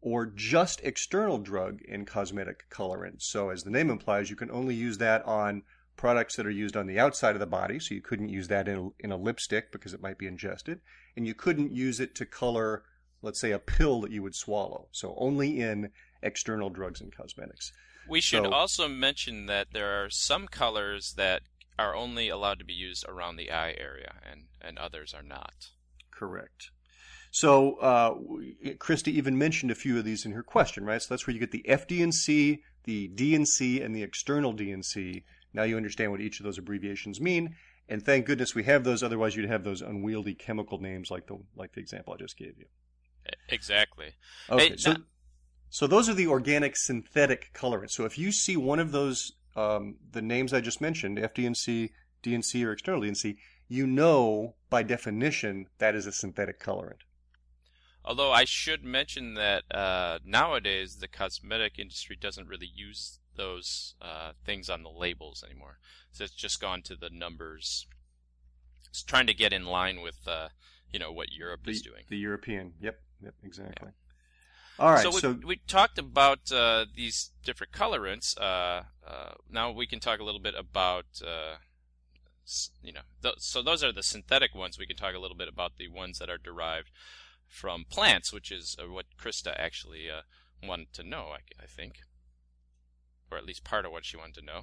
or 0.00 0.24
just 0.24 0.80
external 0.82 1.36
drug 1.36 1.80
and 1.86 2.06
cosmetic 2.06 2.70
colorant. 2.70 3.20
So, 3.20 3.50
as 3.50 3.62
the 3.62 3.70
name 3.70 3.90
implies, 3.90 4.30
you 4.30 4.36
can 4.36 4.50
only 4.50 4.74
use 4.74 4.96
that 4.98 5.22
on 5.26 5.64
products 5.96 6.36
that 6.36 6.46
are 6.46 6.50
used 6.50 6.78
on 6.78 6.86
the 6.86 6.98
outside 6.98 7.34
of 7.34 7.40
the 7.40 7.46
body. 7.46 7.78
So, 7.78 7.94
you 7.94 8.00
couldn't 8.00 8.30
use 8.30 8.48
that 8.48 8.68
in 8.68 8.78
a, 8.78 9.04
in 9.04 9.12
a 9.12 9.18
lipstick 9.18 9.70
because 9.70 9.92
it 9.92 10.00
might 10.00 10.16
be 10.16 10.26
ingested. 10.26 10.80
And 11.14 11.26
you 11.26 11.34
couldn't 11.34 11.72
use 11.72 12.00
it 12.00 12.14
to 12.14 12.24
color, 12.24 12.84
let's 13.20 13.38
say, 13.38 13.50
a 13.50 13.58
pill 13.58 14.00
that 14.00 14.10
you 14.10 14.22
would 14.22 14.34
swallow. 14.34 14.88
So, 14.92 15.14
only 15.18 15.60
in 15.60 15.90
external 16.22 16.70
drugs 16.70 17.02
and 17.02 17.14
cosmetics. 17.14 17.70
We 18.08 18.22
should 18.22 18.44
so, 18.44 18.52
also 18.52 18.88
mention 18.88 19.44
that 19.46 19.72
there 19.72 20.02
are 20.02 20.08
some 20.08 20.46
colors 20.46 21.14
that 21.18 21.42
are 21.78 21.94
only 21.94 22.28
allowed 22.28 22.58
to 22.58 22.64
be 22.64 22.72
used 22.72 23.04
around 23.08 23.36
the 23.36 23.50
eye 23.50 23.74
area, 23.78 24.14
and, 24.30 24.44
and 24.60 24.78
others 24.78 25.14
are 25.14 25.22
not. 25.22 25.70
Correct. 26.10 26.70
So 27.30 27.76
uh, 27.76 28.14
Krista 28.78 29.08
even 29.08 29.36
mentioned 29.36 29.70
a 29.70 29.74
few 29.74 29.98
of 29.98 30.04
these 30.04 30.24
in 30.24 30.32
her 30.32 30.42
question, 30.42 30.84
right? 30.84 31.02
So 31.02 31.08
that's 31.10 31.26
where 31.26 31.34
you 31.34 31.40
get 31.40 31.50
the 31.50 31.66
FD&C, 31.68 32.62
the 32.84 33.08
D&C, 33.08 33.80
and 33.82 33.94
the 33.94 34.02
external 34.02 34.52
D&C. 34.52 35.24
Now 35.52 35.64
you 35.64 35.76
understand 35.76 36.12
what 36.12 36.20
each 36.20 36.40
of 36.40 36.44
those 36.44 36.58
abbreviations 36.58 37.20
mean, 37.20 37.56
and 37.88 38.02
thank 38.02 38.26
goodness 38.26 38.54
we 38.54 38.64
have 38.64 38.84
those. 38.84 39.02
Otherwise, 39.02 39.36
you'd 39.36 39.48
have 39.48 39.64
those 39.64 39.80
unwieldy 39.80 40.34
chemical 40.34 40.78
names 40.78 41.10
like 41.10 41.26
the 41.26 41.38
like 41.54 41.72
the 41.72 41.80
example 41.80 42.12
I 42.12 42.16
just 42.16 42.36
gave 42.36 42.58
you. 42.58 42.66
Exactly. 43.48 44.12
Okay, 44.50 44.70
hey, 44.70 44.76
so 44.76 44.96
so 45.70 45.86
those 45.86 46.08
are 46.08 46.14
the 46.14 46.26
organic 46.26 46.76
synthetic 46.76 47.52
colorants. 47.54 47.90
So 47.92 48.04
if 48.04 48.18
you 48.18 48.32
see 48.32 48.56
one 48.56 48.78
of 48.78 48.92
those, 48.92 49.32
um, 49.56 49.96
the 50.12 50.22
names 50.22 50.52
I 50.52 50.60
just 50.60 50.80
mentioned, 50.80 51.18
FD&C, 51.18 51.90
D&C, 52.22 52.64
or 52.64 52.72
external 52.72 53.00
D&C, 53.00 53.38
you 53.68 53.86
know 53.86 54.54
by 54.70 54.82
definition 54.82 55.66
that 55.78 55.94
is 55.94 56.06
a 56.06 56.12
synthetic 56.12 56.60
colorant. 56.60 57.02
Although 58.04 58.30
I 58.30 58.44
should 58.44 58.84
mention 58.84 59.34
that 59.34 59.64
uh, 59.70 60.20
nowadays 60.24 60.96
the 60.96 61.08
cosmetic 61.08 61.78
industry 61.78 62.14
doesn't 62.14 62.46
really 62.46 62.70
use 62.72 63.18
those 63.34 63.94
uh, 64.00 64.32
things 64.44 64.70
on 64.70 64.84
the 64.84 64.90
labels 64.90 65.42
anymore. 65.44 65.78
So 66.12 66.24
it's 66.24 66.34
just 66.34 66.60
gone 66.60 66.82
to 66.82 66.94
the 66.94 67.10
numbers. 67.10 67.86
It's 68.88 69.02
trying 69.02 69.26
to 69.26 69.34
get 69.34 69.52
in 69.52 69.66
line 69.66 70.00
with 70.02 70.26
uh, 70.26 70.48
you 70.92 71.00
know 71.00 71.10
what 71.10 71.32
Europe 71.32 71.62
the, 71.64 71.72
is 71.72 71.82
doing. 71.82 72.04
The 72.08 72.16
European, 72.16 72.74
yep, 72.80 73.00
yep, 73.20 73.34
exactly. 73.42 73.88
Yeah. 73.88 74.05
All 74.78 74.90
right, 74.90 75.02
so 75.02 75.10
we, 75.10 75.20
so 75.20 75.38
we 75.44 75.56
talked 75.66 75.98
about 75.98 76.52
uh, 76.52 76.84
these 76.94 77.30
different 77.44 77.72
colorants. 77.72 78.38
Uh, 78.38 78.82
uh, 79.06 79.32
now 79.50 79.70
we 79.70 79.86
can 79.86 80.00
talk 80.00 80.20
a 80.20 80.24
little 80.24 80.40
bit 80.40 80.54
about 80.56 81.06
you 82.82 82.92
know, 82.92 83.00
th- 83.22 83.36
so 83.38 83.62
those 83.62 83.82
are 83.82 83.92
the 83.92 84.02
synthetic 84.02 84.54
ones. 84.54 84.78
We 84.78 84.86
can 84.86 84.96
talk 84.96 85.14
a 85.14 85.18
little 85.18 85.36
bit 85.36 85.48
about 85.48 85.76
the 85.76 85.88
ones 85.88 86.18
that 86.18 86.30
are 86.30 86.38
derived 86.38 86.90
from 87.48 87.84
plants, 87.88 88.32
which 88.32 88.50
is 88.50 88.76
uh, 88.80 88.90
what 88.90 89.06
Krista 89.20 89.54
actually 89.58 90.10
uh, 90.10 90.22
wanted 90.62 90.92
to 90.94 91.02
know, 91.02 91.32
I, 91.32 91.40
I, 91.62 91.66
think, 91.66 91.98
or 93.30 93.38
at 93.38 93.44
least 93.44 93.64
part 93.64 93.84
of 93.84 93.92
what 93.92 94.04
she 94.04 94.16
wanted 94.16 94.36
to 94.36 94.44
know. 94.44 94.62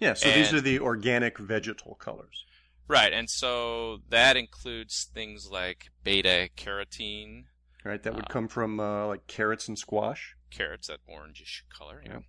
Yeah, 0.00 0.14
so 0.14 0.28
and, 0.28 0.38
these 0.38 0.52
are 0.52 0.60
the 0.60 0.80
organic 0.80 1.38
vegetal 1.38 1.94
colors. 1.94 2.44
Right, 2.86 3.12
and 3.12 3.30
so 3.30 4.00
that 4.10 4.36
includes 4.36 5.08
things 5.12 5.48
like 5.50 5.90
beta 6.02 6.50
carotene. 6.56 7.44
Right, 7.84 8.02
that 8.02 8.14
would 8.14 8.24
uh, 8.24 8.32
come 8.32 8.48
from 8.48 8.80
uh, 8.80 9.06
like 9.06 9.26
carrots 9.26 9.68
and 9.68 9.78
squash. 9.78 10.36
Carrots, 10.50 10.88
that 10.88 11.00
orangish 11.08 11.62
color. 11.76 12.02
Yeah. 12.04 12.20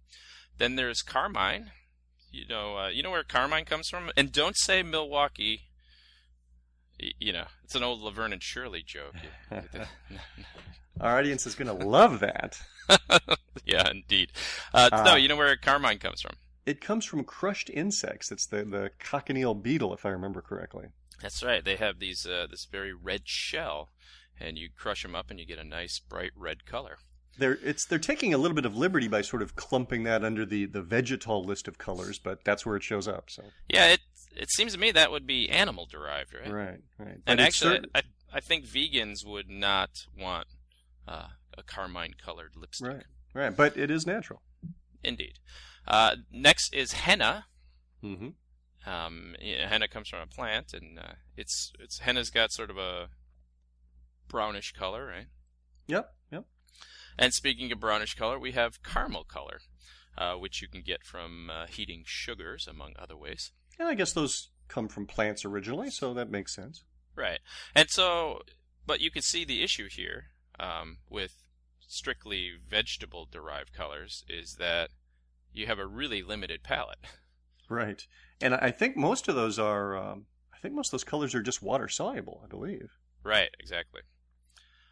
Then 0.57 0.75
there's 0.75 1.01
carmine. 1.01 1.71
You 2.31 2.45
know, 2.47 2.77
uh, 2.77 2.87
you 2.89 3.01
know 3.01 3.11
where 3.11 3.23
carmine 3.23 3.63
comes 3.63 3.87
from, 3.87 4.11
and 4.17 4.31
don't 4.31 4.57
say 4.57 4.83
Milwaukee 4.83 5.69
you 7.19 7.33
know, 7.33 7.45
it's 7.63 7.75
an 7.75 7.83
old 7.83 8.01
Laverne 8.01 8.33
and 8.33 8.43
Shirley 8.43 8.83
joke. 8.83 9.15
Our 10.99 11.19
audience 11.19 11.45
is 11.45 11.55
going 11.55 11.77
to 11.77 11.85
love 11.85 12.19
that. 12.21 12.59
yeah, 13.65 13.89
indeed. 13.89 14.31
Uh, 14.73 14.89
uh, 14.91 15.03
no, 15.03 15.15
you 15.15 15.27
know 15.27 15.35
where 15.35 15.55
carmine 15.57 15.99
comes 15.99 16.21
from? 16.21 16.35
It 16.65 16.81
comes 16.81 17.05
from 17.05 17.23
crushed 17.23 17.69
insects. 17.69 18.31
It's 18.31 18.45
the 18.45 18.63
the 18.63 18.91
cochineal 18.99 19.55
beetle, 19.55 19.93
if 19.93 20.05
I 20.05 20.09
remember 20.09 20.41
correctly. 20.41 20.87
That's 21.21 21.43
right. 21.43 21.63
They 21.63 21.75
have 21.75 21.99
these 21.99 22.25
uh, 22.25 22.47
this 22.49 22.65
very 22.65 22.93
red 22.93 23.21
shell, 23.25 23.89
and 24.39 24.57
you 24.57 24.69
crush 24.75 25.03
them 25.03 25.15
up, 25.15 25.29
and 25.29 25.39
you 25.39 25.45
get 25.45 25.59
a 25.59 25.63
nice 25.63 25.99
bright 25.99 26.31
red 26.35 26.65
color. 26.65 26.97
They're 27.37 27.57
it's 27.63 27.85
they're 27.85 27.99
taking 27.99 28.33
a 28.33 28.37
little 28.37 28.55
bit 28.55 28.65
of 28.65 28.75
liberty 28.77 29.07
by 29.07 29.21
sort 29.21 29.41
of 29.41 29.55
clumping 29.55 30.03
that 30.03 30.23
under 30.23 30.45
the 30.45 30.65
the 30.65 30.81
vegetal 30.81 31.43
list 31.43 31.67
of 31.67 31.77
colors, 31.77 32.19
but 32.19 32.43
that's 32.45 32.65
where 32.65 32.75
it 32.75 32.83
shows 32.83 33.07
up. 33.07 33.29
So 33.29 33.43
yeah, 33.67 33.87
it 33.87 33.99
it 34.35 34.51
seems 34.51 34.73
to 34.73 34.79
me 34.79 34.91
that 34.91 35.11
would 35.11 35.27
be 35.27 35.49
animal 35.49 35.85
derived, 35.85 36.33
right? 36.33 36.51
Right, 36.51 36.79
right. 36.97 37.17
and 37.25 37.39
actually, 37.39 37.75
certain... 37.75 37.91
I, 37.93 38.01
I 38.33 38.39
think 38.39 38.65
vegans 38.65 39.25
would 39.25 39.49
not 39.49 39.89
want 40.17 40.47
uh, 41.07 41.27
a 41.57 41.63
carmine 41.63 42.15
colored 42.23 42.55
lipstick. 42.55 42.87
Right, 42.87 43.03
right. 43.33 43.55
But 43.55 43.77
it 43.77 43.91
is 43.91 44.05
natural. 44.05 44.41
Indeed. 45.03 45.39
Uh, 45.87 46.15
next 46.31 46.73
is 46.73 46.93
henna. 46.93 47.45
Mm-hmm. 48.03 48.29
Um, 48.89 49.35
henna 49.41 49.87
comes 49.87 50.09
from 50.09 50.19
a 50.19 50.27
plant, 50.27 50.73
and 50.73 50.99
uh, 50.99 51.13
it's 51.35 51.71
it's 51.79 51.99
henna's 51.99 52.29
got 52.29 52.51
sort 52.51 52.69
of 52.69 52.77
a 52.77 53.09
brownish 54.27 54.73
color, 54.73 55.07
right? 55.07 55.27
Yep, 55.87 56.13
yep. 56.31 56.45
And 57.17 57.33
speaking 57.33 57.71
of 57.71 57.79
brownish 57.79 58.15
color, 58.15 58.39
we 58.39 58.51
have 58.51 58.83
caramel 58.83 59.23
color, 59.23 59.59
uh, 60.17 60.33
which 60.33 60.61
you 60.61 60.67
can 60.67 60.81
get 60.81 61.03
from 61.03 61.49
uh, 61.49 61.67
heating 61.67 62.03
sugars, 62.05 62.67
among 62.67 62.93
other 62.97 63.15
ways. 63.15 63.51
And 63.79 63.87
I 63.87 63.93
guess 63.95 64.13
those 64.13 64.49
come 64.67 64.87
from 64.87 65.05
plants 65.05 65.45
originally, 65.45 65.89
so 65.89 66.13
that 66.13 66.29
makes 66.29 66.55
sense. 66.55 66.83
Right. 67.15 67.39
And 67.73 67.89
so, 67.89 68.41
but 68.85 69.01
you 69.01 69.11
can 69.11 69.21
see 69.21 69.45
the 69.45 69.63
issue 69.63 69.87
here 69.89 70.31
um, 70.59 70.97
with 71.09 71.43
strictly 71.87 72.51
vegetable 72.67 73.27
derived 73.29 73.73
colors 73.73 74.25
is 74.27 74.55
that 74.55 74.89
you 75.53 75.67
have 75.67 75.79
a 75.79 75.87
really 75.87 76.21
limited 76.21 76.63
palette. 76.63 76.99
Right. 77.67 78.05
And 78.41 78.53
I 78.53 78.69
think 78.69 78.95
most 78.95 79.27
of 79.27 79.33
those 79.33 79.57
are, 79.57 79.97
um, 79.97 80.27
I 80.53 80.59
think 80.59 80.75
most 80.75 80.89
of 80.89 80.91
those 80.91 81.03
colors 81.03 81.33
are 81.33 81.41
just 81.41 81.63
water 81.63 81.87
soluble, 81.87 82.41
I 82.43 82.47
believe. 82.47 82.91
Right, 83.23 83.49
exactly. 83.59 84.01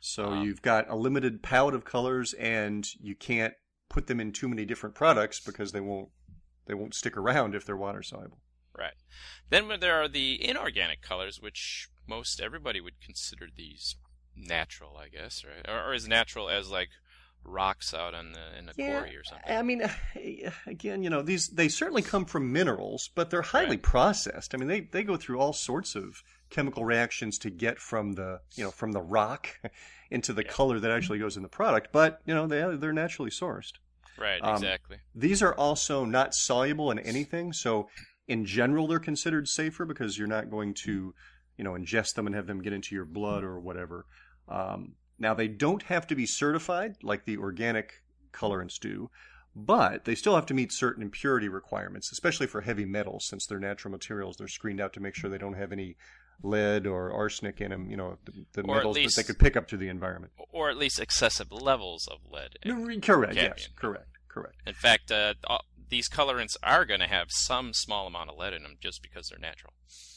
So 0.06 0.26
um, 0.26 0.44
you've 0.44 0.62
got 0.62 0.90
a 0.90 0.98
limited 0.98 1.42
palette 1.42 1.74
of 1.74 1.86
colors 1.86 2.34
and 2.34 2.86
you 3.00 3.16
can't 3.16 3.54
put 3.88 4.08
them 4.08 4.20
in 4.20 4.34
too 4.34 4.50
many 4.50 4.66
different 4.66 4.96
products 4.96 5.40
because 5.40 5.72
they 5.72 5.80
won't 5.80 6.10
they 6.68 6.74
won't 6.74 6.94
stick 6.94 7.16
around 7.16 7.56
if 7.56 7.66
they're 7.66 7.78
water 7.78 8.04
soluble. 8.04 8.40
Right. 8.78 8.96
Then 9.50 9.70
there 9.80 10.02
are 10.02 10.10
the 10.10 10.46
inorganic 10.46 11.02
colors, 11.02 11.40
which 11.40 11.88
most 12.06 12.42
everybody 12.42 12.82
would 12.82 13.00
consider 13.00 13.48
these 13.56 13.96
natural, 14.36 14.98
I 14.98 15.08
guess, 15.08 15.46
right? 15.46 15.66
Or, 15.74 15.92
or 15.92 15.94
as 15.94 16.06
natural 16.06 16.50
as 16.50 16.70
like 16.70 16.90
rocks 17.46 17.94
out 17.94 18.14
in 18.14 18.34
the 18.34 18.58
in 18.60 18.66
the 18.66 18.74
yeah, 18.76 19.00
quarry 19.00 19.16
or 19.16 19.24
something. 19.24 19.56
I 19.56 19.62
mean, 19.62 19.90
again, 20.68 21.02
you 21.02 21.10
know, 21.10 21.22
these 21.22 21.48
they 21.48 21.70
certainly 21.70 22.02
come 22.02 22.26
from 22.26 22.52
minerals, 22.52 23.10
but 23.16 23.30
they're 23.30 23.42
highly 23.42 23.78
right. 23.78 23.82
processed. 23.82 24.54
I 24.54 24.58
mean, 24.58 24.68
they 24.68 24.82
they 24.82 25.04
go 25.04 25.16
through 25.16 25.40
all 25.40 25.54
sorts 25.54 25.96
of 25.96 26.22
chemical 26.54 26.86
reactions 26.86 27.38
to 27.40 27.50
get 27.50 27.80
from 27.80 28.14
the 28.14 28.40
you 28.56 28.64
know 28.64 28.72
from 28.72 28.92
the 28.94 29.02
rock 29.02 29.50
into 30.12 30.32
the 30.32 30.44
yeah. 30.44 30.52
color 30.52 30.80
that 30.80 30.92
actually 30.92 31.20
goes 31.20 31.36
in 31.36 31.44
the 31.44 31.50
product. 31.50 31.90
But 31.92 32.22
you 32.26 32.34
know, 32.34 32.48
they 32.48 32.78
they're 32.78 32.94
naturally 32.94 33.32
sourced. 33.32 33.74
Right. 34.18 34.40
Um, 34.42 34.56
exactly. 34.56 34.98
These 35.16 35.42
are 35.42 35.56
also 35.56 36.06
not 36.06 36.36
soluble 36.36 36.92
in 36.92 37.00
anything, 37.00 37.52
so 37.52 37.90
in 38.28 38.46
general 38.46 38.88
they're 38.88 39.00
considered 39.00 39.48
safer 39.48 39.86
because 39.86 40.18
you're 40.18 40.28
not 40.28 40.50
going 40.50 40.74
to 40.74 41.14
you 41.58 41.64
know 41.64 41.74
ingest 41.74 42.14
them 42.16 42.28
and 42.28 42.36
have 42.36 42.48
them 42.48 42.62
get 42.62 42.74
into 42.74 42.96
your 42.96 43.06
blood 43.06 43.44
or 43.44 43.60
whatever 43.60 44.06
um, 44.48 44.94
now 45.20 45.34
they 45.34 45.48
don't 45.48 45.84
have 45.84 46.08
to 46.08 46.16
be 46.16 46.26
certified 46.26 46.96
like 47.04 47.26
the 47.26 47.38
organic 47.38 48.02
colorants 48.32 48.80
do 48.80 49.10
but 49.56 50.06
they 50.06 50.16
still 50.16 50.36
have 50.36 50.48
to 50.48 50.54
meet 50.54 50.72
certain 50.72 51.04
impurity 51.04 51.50
requirements 51.50 52.12
especially 52.12 52.48
for 52.48 52.62
heavy 52.62 52.86
metals 52.86 53.28
since 53.28 53.46
they're 53.46 53.60
natural 53.60 53.92
materials 53.92 54.38
they're 54.38 54.48
screened 54.48 54.82
out 54.82 54.94
to 54.94 55.00
make 55.00 55.16
sure 55.16 55.30
they 55.30 55.38
don't 55.38 55.54
have 55.54 55.72
any 55.72 55.96
lead 56.42 56.86
or 56.88 57.12
arsenic 57.12 57.62
in 57.62 57.72
them 57.72 57.90
you 57.90 57.98
know 57.98 58.18
the, 58.26 58.32
the 58.54 58.64
metals 58.64 58.96
least, 58.96 59.16
that 59.16 59.24
they 59.24 59.28
could 59.28 59.40
pick 59.40 59.56
up 59.56 59.70
through 59.70 59.78
the 59.78 59.88
environment 59.88 60.32
or 60.52 60.70
at 60.70 60.78
least 60.78 61.00
excessive 61.00 61.52
levels 61.52 62.08
of 62.08 62.20
lead 62.30 62.58
correct 63.02 63.36
yes 63.36 63.70
correct 63.76 64.08
correct 64.28 64.56
in 64.66 64.74
fact 64.74 65.12
uh, 65.12 65.34
these 65.94 66.10
colorants 66.10 66.58
are 66.64 66.86
going 66.86 67.02
to 67.02 67.08
have 67.08 67.28
some 67.30 67.72
small 67.72 68.08
amount 68.08 68.32
of 68.32 68.36
lead 68.36 68.52
in 68.52 68.64
them 68.64 68.78
just 68.80 69.04
because 69.04 69.28
they're 69.30 69.38
natural. 69.38 69.74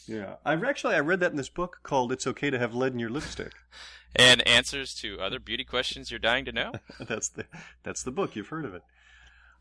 Yeah, 0.07 0.37
I've 0.43 0.65
actually 0.65 0.95
I 0.95 1.01
read 1.01 1.21
that 1.21 1.33
in 1.33 1.37
this 1.37 1.51
book 1.51 1.81
called 1.83 2.13
"It's 2.13 2.27
Okay 2.27 2.49
to 2.49 2.59
Have 2.59 2.75
Lead 2.75 2.95
in 2.95 2.99
Your 2.99 3.11
Lipstick." 3.11 3.53
and 4.17 4.47
answers 4.49 4.95
to 5.03 5.21
other 5.21 5.39
beauty 5.39 5.65
questions 5.65 6.11
you're 6.11 6.19
dying 6.19 6.47
to 6.47 6.53
know. 6.53 6.73
that's 7.01 7.29
the 7.29 7.45
that's 7.83 8.03
the 8.03 8.11
book. 8.11 8.35
You've 8.35 8.49
heard 8.49 8.65
of 8.65 8.75
it. 8.75 8.83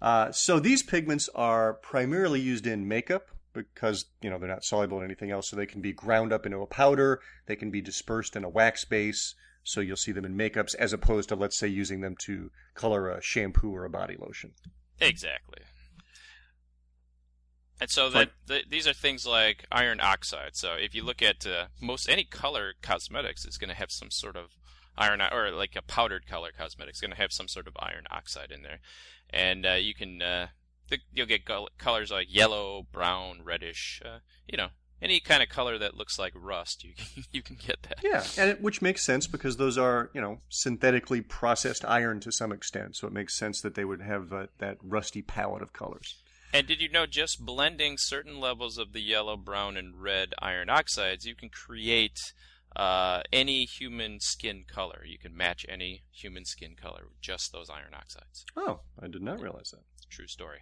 Uh, 0.02 0.32
so 0.32 0.58
these 0.60 0.84
pigments 0.84 1.30
are 1.36 1.74
primarily 1.74 2.40
used 2.40 2.66
in 2.66 2.88
makeup 2.88 3.30
because 3.56 4.06
you 4.22 4.30
know 4.30 4.38
they're 4.38 4.48
not 4.48 4.64
soluble 4.64 5.00
in 5.00 5.06
anything 5.06 5.32
else, 5.32 5.50
so 5.50 5.56
they 5.56 5.66
can 5.66 5.82
be 5.82 5.94
ground 5.94 6.32
up 6.34 6.46
into 6.46 6.60
a 6.60 6.68
powder. 6.68 7.22
They 7.48 7.56
can 7.56 7.72
be 7.72 7.82
dispersed 7.82 8.36
in 8.36 8.44
a 8.44 8.50
wax 8.50 8.86
base. 8.86 9.36
So 9.64 9.82
you'll 9.82 9.98
see 9.98 10.12
them 10.12 10.26
in 10.26 10.38
makeups 10.38 10.76
as 10.76 10.94
opposed 10.94 11.30
to 11.30 11.36
let's 11.36 11.58
say 11.58 11.68
using 11.68 12.02
them 12.02 12.16
to 12.26 12.52
color 12.76 13.10
a 13.10 13.22
shampoo 13.22 13.76
or 13.76 13.84
a 13.84 13.90
body 13.90 14.16
lotion. 14.20 14.52
Exactly. 15.00 15.62
And 17.82 17.90
so 17.90 18.10
that 18.12 18.30
the, 18.46 18.62
these 18.70 18.88
are 18.88 18.94
things 18.94 19.28
like 19.28 19.66
iron 19.72 20.00
oxide. 20.00 20.56
So 20.56 20.74
if 20.74 20.96
you 20.96 21.04
look 21.04 21.22
at 21.22 21.46
uh, 21.46 21.66
most 21.82 22.08
any 22.08 22.24
color 22.24 22.74
cosmetics, 22.82 23.44
it's 23.44 23.58
going 23.58 23.70
to 23.70 23.76
have 23.76 23.92
some 23.92 24.12
sort 24.12 24.38
of 24.38 24.52
iron 24.98 25.22
or 25.22 25.52
like 25.52 25.76
a 25.76 25.82
powdered 25.82 26.26
color 26.26 26.52
cosmetic. 26.58 26.92
It's 26.92 27.02
going 27.02 27.12
to 27.12 27.18
have 27.18 27.34
some 27.34 27.48
sort 27.48 27.68
of 27.68 27.76
iron 27.80 28.06
oxide 28.10 28.52
in 28.52 28.62
there, 28.62 28.80
and 29.30 29.66
uh, 29.66 29.74
you 29.74 29.94
can 29.94 30.22
uh, 30.22 30.48
you'll 31.14 31.26
get 31.26 31.42
colors 31.78 32.12
like 32.12 32.28
yellow, 32.30 32.86
brown, 32.92 33.42
reddish. 33.44 34.02
Uh, 34.04 34.20
you 34.48 34.58
know, 34.58 34.70
any 35.02 35.20
kind 35.20 35.44
of 35.44 35.50
color 35.50 35.78
that 35.78 35.96
looks 35.96 36.18
like 36.18 36.34
rust, 36.36 36.84
you 36.84 36.94
can, 36.96 37.24
you 37.32 37.42
can 37.42 37.58
get 37.58 37.84
that. 37.84 38.00
Yeah, 38.04 38.24
and 38.38 38.52
it, 38.52 38.62
which 38.62 38.82
makes 38.82 39.04
sense 39.04 39.28
because 39.28 39.58
those 39.58 39.78
are 39.78 40.10
you 40.14 40.22
know 40.22 40.40
synthetically 40.50 41.22
processed 41.22 41.86
iron 41.86 42.20
to 42.22 42.32
some 42.32 42.52
extent, 42.52 42.96
so 42.96 43.08
it 43.08 43.14
makes 43.14 43.36
sense 43.36 43.62
that 43.62 43.76
they 43.76 43.86
would 43.86 44.02
have 44.02 44.34
uh, 44.34 44.48
that 44.60 44.78
rusty 44.82 45.22
palette 45.22 45.62
of 45.62 45.74
colors. 45.74 46.22
And 46.54 46.68
did 46.68 46.82
you 46.82 46.90
know 46.90 47.06
just 47.06 47.46
blending 47.46 47.98
certain 47.98 48.40
levels 48.40 48.78
of 48.78 48.94
the 48.94 49.02
yellow, 49.02 49.36
brown, 49.36 49.76
and 49.76 50.02
red 50.02 50.34
iron 50.40 50.70
oxides, 50.70 51.26
you 51.26 51.36
can 51.36 51.50
create 51.50 52.34
uh, 52.76 53.22
any 53.32 53.66
human 53.66 54.20
skin 54.20 54.64
color. 54.68 55.04
You 55.06 55.18
can 55.18 55.36
match 55.36 55.66
any 55.68 56.04
human 56.12 56.46
skin 56.46 56.76
color 56.82 57.04
with 57.10 57.22
just 57.22 57.52
those 57.52 57.70
iron 57.70 57.94
oxides. 57.94 58.46
Oh, 58.56 58.82
I 59.02 59.08
did 59.08 59.22
not 59.22 59.42
realize 59.42 59.72
that. 59.72 59.84
True 60.10 60.28
story. 60.28 60.60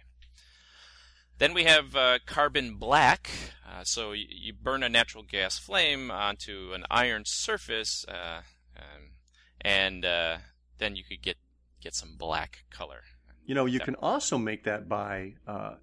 Then 1.38 1.52
we 1.52 1.64
have 1.64 1.96
uh, 1.96 2.18
carbon 2.26 2.76
black. 2.76 3.28
Uh, 3.68 3.82
so 3.82 4.12
you, 4.12 4.26
you, 4.28 4.52
burn 4.52 4.84
a 4.84 4.88
natural 4.88 5.24
gas 5.24 5.58
flame 5.58 6.10
onto 6.10 6.72
an 6.74 6.84
iron 6.90 7.24
surface, 7.24 8.04
uh, 8.06 8.42
um, 8.76 9.10
and 9.60 10.04
uh, 10.04 10.36
then 10.78 10.94
you 10.94 11.02
could 11.02 11.22
get 11.22 11.36
get 11.80 11.94
some 11.94 12.16
black 12.16 12.64
color. 12.70 13.02
You 13.46 13.54
know, 13.56 13.66
you 13.66 13.80
can 13.80 13.96
also 13.96 14.38
make 14.38 14.64
that 14.64 14.88
by 14.88 15.34
uh, 15.46 15.74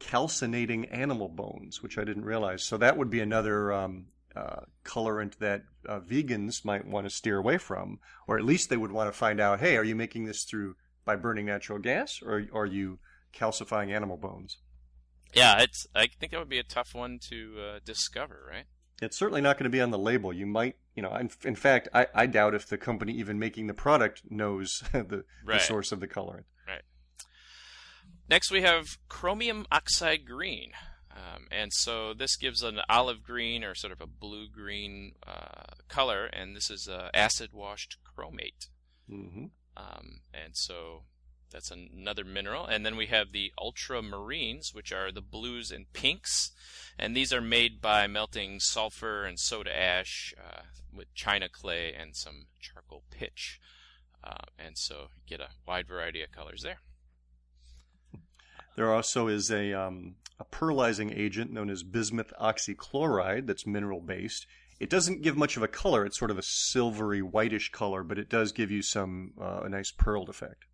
calcinating 0.00 0.86
animal 0.86 1.28
bones, 1.28 1.80
which 1.80 1.96
I 1.96 2.04
didn't 2.04 2.24
realize. 2.24 2.64
So 2.64 2.76
that 2.78 2.98
would 2.98 3.08
be 3.08 3.20
another 3.20 3.72
um, 3.72 4.06
uh, 4.34 4.62
colorant 4.84 5.38
that 5.38 5.62
uh, 5.88 6.00
vegans 6.00 6.64
might 6.64 6.86
want 6.86 7.06
to 7.06 7.10
steer 7.10 7.38
away 7.38 7.56
from, 7.56 8.00
or 8.26 8.36
at 8.36 8.44
least 8.44 8.68
they 8.68 8.76
would 8.76 8.92
want 8.92 9.12
to 9.12 9.16
find 9.16 9.40
out: 9.40 9.60
Hey, 9.60 9.76
are 9.76 9.84
you 9.84 9.94
making 9.94 10.24
this 10.24 10.42
through 10.42 10.74
by 11.04 11.14
burning 11.14 11.46
natural 11.46 11.78
gas, 11.78 12.20
or 12.20 12.44
are 12.52 12.66
you 12.66 12.98
calcifying 13.32 13.94
animal 13.94 14.16
bones? 14.16 14.58
Yeah, 15.34 15.62
it's. 15.62 15.86
I 15.94 16.06
think 16.06 16.32
that 16.32 16.38
would 16.38 16.48
be 16.48 16.58
a 16.58 16.64
tough 16.64 16.94
one 16.94 17.18
to 17.28 17.54
uh, 17.58 17.78
discover, 17.84 18.46
right? 18.50 18.64
It's 19.00 19.18
certainly 19.18 19.40
not 19.40 19.58
going 19.58 19.64
to 19.64 19.70
be 19.70 19.80
on 19.80 19.90
the 19.90 19.98
label. 19.98 20.32
You 20.32 20.46
might, 20.46 20.76
you 20.94 21.02
know, 21.02 21.14
in, 21.16 21.30
in 21.44 21.56
fact, 21.56 21.88
I, 21.92 22.06
I, 22.14 22.26
doubt 22.26 22.54
if 22.54 22.68
the 22.68 22.78
company 22.78 23.12
even 23.14 23.36
making 23.36 23.66
the 23.66 23.74
product 23.74 24.22
knows 24.30 24.82
the, 24.92 25.24
right. 25.44 25.58
the 25.58 25.64
source 25.64 25.90
of 25.90 25.98
the 25.98 26.06
colorant. 26.06 26.44
Right. 26.68 26.82
Next, 28.28 28.52
we 28.52 28.62
have 28.62 28.86
chromium 29.08 29.66
oxide 29.72 30.24
green. 30.24 30.70
Um, 31.10 31.46
and 31.50 31.72
so 31.72 32.14
this 32.14 32.36
gives 32.36 32.62
an 32.62 32.80
olive 32.88 33.22
green 33.22 33.64
or 33.64 33.74
sort 33.74 33.92
of 33.92 34.00
a 34.00 34.06
blue 34.06 34.48
green 34.48 35.12
uh, 35.26 35.74
color, 35.88 36.26
and 36.26 36.56
this 36.56 36.70
is 36.70 36.88
uh, 36.88 37.10
acid 37.12 37.50
washed 37.52 37.98
chromate. 38.04 38.68
Mm-hmm. 39.10 39.46
Um, 39.76 40.20
and 40.32 40.52
so 40.54 41.02
that's 41.52 41.70
another 41.70 42.24
mineral. 42.24 42.66
And 42.66 42.84
then 42.84 42.96
we 42.96 43.06
have 43.06 43.32
the 43.32 43.52
ultramarines, 43.58 44.74
which 44.74 44.92
are 44.92 45.12
the 45.12 45.20
blues 45.20 45.70
and 45.70 45.92
pinks. 45.92 46.52
And 46.98 47.16
these 47.16 47.32
are 47.32 47.40
made 47.40 47.80
by 47.80 48.06
melting 48.06 48.60
sulfur 48.60 49.24
and 49.24 49.38
soda 49.38 49.76
ash 49.76 50.34
uh, 50.38 50.62
with 50.92 51.14
china 51.14 51.48
clay 51.48 51.94
and 51.94 52.16
some 52.16 52.46
charcoal 52.60 53.04
pitch. 53.10 53.60
Uh, 54.24 54.46
and 54.58 54.78
so 54.78 55.08
you 55.16 55.36
get 55.36 55.40
a 55.40 55.50
wide 55.66 55.88
variety 55.88 56.22
of 56.22 56.32
colors 56.32 56.62
there. 56.62 56.78
There 58.76 58.92
also 58.92 59.28
is 59.28 59.50
a, 59.50 59.72
um, 59.74 60.14
a 60.38 60.44
pearlizing 60.44 61.16
agent 61.16 61.52
known 61.52 61.68
as 61.68 61.82
bismuth 61.82 62.32
oxychloride 62.40 63.46
that's 63.46 63.66
mineral 63.66 64.00
based. 64.00 64.46
It 64.80 64.88
doesn't 64.88 65.22
give 65.22 65.36
much 65.36 65.56
of 65.56 65.62
a 65.62 65.68
color. 65.68 66.04
It's 66.06 66.18
sort 66.18 66.30
of 66.30 66.38
a 66.38 66.42
silvery 66.42 67.20
whitish 67.20 67.70
color, 67.70 68.02
but 68.02 68.18
it 68.18 68.28
does 68.28 68.52
give 68.52 68.70
you 68.70 68.82
some 68.82 69.32
uh, 69.40 69.60
a 69.64 69.68
nice 69.68 69.92
pearled 69.92 70.28
effect. 70.28 70.64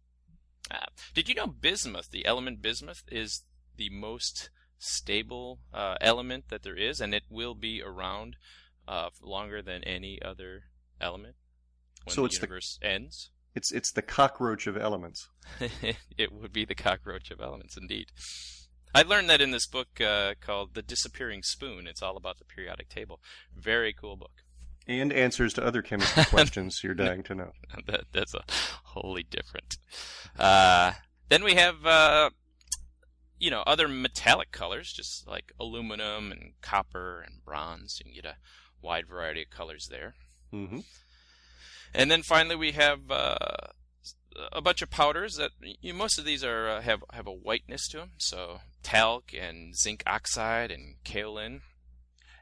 Uh, 0.70 0.86
did 1.14 1.28
you 1.28 1.34
know 1.34 1.46
bismuth, 1.46 2.10
the 2.10 2.26
element 2.26 2.60
bismuth, 2.60 3.02
is 3.10 3.44
the 3.76 3.90
most 3.90 4.50
stable 4.78 5.60
uh, 5.72 5.96
element 6.00 6.44
that 6.48 6.62
there 6.62 6.76
is, 6.76 7.00
and 7.00 7.14
it 7.14 7.24
will 7.30 7.54
be 7.54 7.82
around 7.82 8.36
uh, 8.86 9.08
longer 9.22 9.62
than 9.62 9.82
any 9.84 10.20
other 10.22 10.64
element 11.00 11.36
when 12.04 12.14
so 12.14 12.26
the 12.26 12.34
universe 12.34 12.78
the, 12.80 12.88
ends? 12.88 13.30
It's 13.54 13.72
it's 13.72 13.92
the 13.92 14.02
cockroach 14.02 14.66
of 14.66 14.76
elements. 14.76 15.28
it 16.16 16.32
would 16.32 16.52
be 16.52 16.64
the 16.64 16.74
cockroach 16.74 17.30
of 17.30 17.40
elements, 17.40 17.76
indeed. 17.76 18.12
I 18.94 19.02
learned 19.02 19.28
that 19.28 19.40
in 19.40 19.50
this 19.50 19.66
book 19.66 20.00
uh, 20.00 20.34
called 20.40 20.74
The 20.74 20.82
Disappearing 20.82 21.42
Spoon. 21.42 21.86
It's 21.86 22.02
all 22.02 22.16
about 22.16 22.38
the 22.38 22.44
periodic 22.44 22.88
table. 22.88 23.20
Very 23.54 23.92
cool 23.92 24.16
book. 24.16 24.42
And 24.88 25.12
answers 25.12 25.52
to 25.54 25.64
other 25.64 25.82
chemistry 25.82 26.24
questions 26.30 26.82
you're 26.82 26.94
dying 26.94 27.22
to 27.24 27.34
know. 27.34 27.52
That, 27.86 28.04
that's 28.12 28.34
a 28.34 28.42
wholly 28.84 29.22
different. 29.22 29.76
Uh, 30.38 30.92
then 31.28 31.44
we 31.44 31.54
have, 31.54 31.84
uh, 31.86 32.30
you 33.38 33.50
know, 33.50 33.62
other 33.66 33.86
metallic 33.86 34.50
colors, 34.50 34.92
just 34.92 35.28
like 35.28 35.52
aluminum 35.60 36.32
and 36.32 36.52
copper 36.60 37.20
and 37.20 37.44
bronze. 37.44 38.00
You 38.00 38.10
can 38.10 38.14
get 38.14 38.24
a 38.24 38.36
wide 38.82 39.06
variety 39.06 39.42
of 39.42 39.50
colors 39.50 39.88
there. 39.90 40.14
Mm-hmm. 40.52 40.80
And 41.94 42.10
then 42.10 42.22
finally, 42.22 42.56
we 42.56 42.72
have 42.72 43.10
uh, 43.10 43.36
a 44.52 44.60
bunch 44.60 44.82
of 44.82 44.90
powders 44.90 45.36
that 45.36 45.50
you 45.60 45.94
most 45.94 46.18
of 46.18 46.24
these 46.24 46.44
are 46.44 46.68
uh, 46.68 46.80
have 46.82 47.04
have 47.12 47.26
a 47.26 47.32
whiteness 47.32 47.88
to 47.88 47.98
them. 47.98 48.10
So 48.18 48.60
talc 48.82 49.32
and 49.38 49.76
zinc 49.76 50.02
oxide 50.06 50.70
and 50.70 50.96
kaolin. 51.04 51.60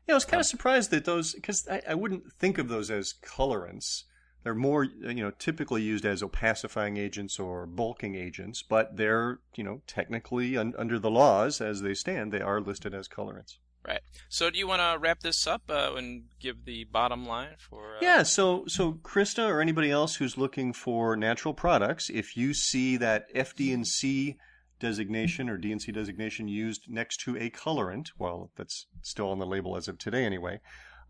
Yeah, 0.06 0.14
I 0.14 0.16
was 0.16 0.24
kind 0.24 0.40
of 0.40 0.46
surprised 0.46 0.90
that 0.90 1.04
those 1.04 1.34
because 1.34 1.66
I, 1.68 1.82
I, 1.88 1.94
wouldn't 1.94 2.32
think 2.32 2.58
of 2.58 2.68
those 2.68 2.90
as 2.90 3.14
colorants. 3.24 4.04
They're 4.44 4.54
more 4.54 4.84
you 4.84 5.14
know 5.14 5.32
typically 5.32 5.82
used 5.82 6.04
as 6.04 6.22
opacifying 6.22 6.96
agents 6.96 7.38
or 7.38 7.66
bulking 7.66 8.14
agents, 8.14 8.62
but 8.62 8.96
they're 8.96 9.40
you 9.56 9.64
know 9.64 9.82
technically 9.86 10.56
un, 10.56 10.74
under 10.78 10.98
the 10.98 11.10
laws 11.10 11.60
as 11.60 11.80
they 11.82 11.94
stand, 11.94 12.32
they 12.32 12.40
are 12.40 12.60
listed 12.60 12.94
as 12.94 13.08
colorants. 13.08 13.58
Right. 13.86 14.00
So, 14.28 14.50
do 14.50 14.58
you 14.58 14.66
want 14.66 14.80
to 14.80 14.98
wrap 14.98 15.20
this 15.20 15.46
up 15.46 15.62
uh, 15.68 15.92
and 15.94 16.24
give 16.40 16.64
the 16.64 16.84
bottom 16.84 17.24
line 17.24 17.54
for? 17.58 17.96
Uh... 17.96 17.98
Yeah. 18.02 18.24
So, 18.24 18.64
so 18.66 18.94
Krista 18.94 19.48
or 19.48 19.60
anybody 19.60 19.92
else 19.92 20.16
who's 20.16 20.36
looking 20.36 20.72
for 20.72 21.16
natural 21.16 21.54
products, 21.54 22.10
if 22.10 22.36
you 22.36 22.52
see 22.52 22.96
that 22.96 23.32
FD&C 23.32 24.36
designation 24.78 25.48
or 25.48 25.56
D&C 25.56 25.90
designation 25.92 26.48
used 26.48 26.90
next 26.90 27.20
to 27.20 27.36
a 27.36 27.50
colorant, 27.50 28.10
well, 28.18 28.50
that's 28.56 28.86
still 29.02 29.30
on 29.30 29.38
the 29.38 29.46
label 29.46 29.76
as 29.76 29.88
of 29.88 29.98
today 29.98 30.24
anyway. 30.24 30.60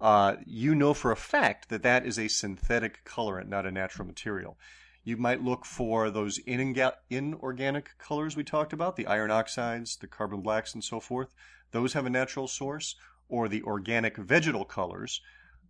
Uh, 0.00 0.37
you 0.44 0.74
know 0.74 0.92
for 0.92 1.11
a 1.11 1.16
fact 1.16 1.68
that 1.68 1.83
that 1.83 2.05
is 2.05 2.18
a 2.18 2.29
synthetic 2.29 3.05
colorant, 3.05 3.48
not 3.48 3.66
a 3.66 3.70
natural 3.70 4.07
material. 4.07 4.59
You 5.05 5.16
might 5.16 5.42
look 5.42 5.64
for 5.64 6.11
those 6.11 6.38
inorganic 6.38 7.90
colors 7.98 8.37
we 8.37 8.44
talked 8.44 8.72
about, 8.72 8.96
the 8.96 9.07
iron 9.07 9.31
oxides, 9.31 9.96
the 9.96 10.07
carbon 10.07 10.42
blacks, 10.42 10.74
and 10.74 10.83
so 10.83 11.00
forth 11.00 11.33
those 11.72 11.92
have 11.92 12.07
a 12.07 12.11
natural 12.11 12.48
source, 12.48 12.96
or 13.29 13.48
the 13.48 13.62
organic 13.62 14.16
vegetal 14.16 14.64
colors, 14.64 15.20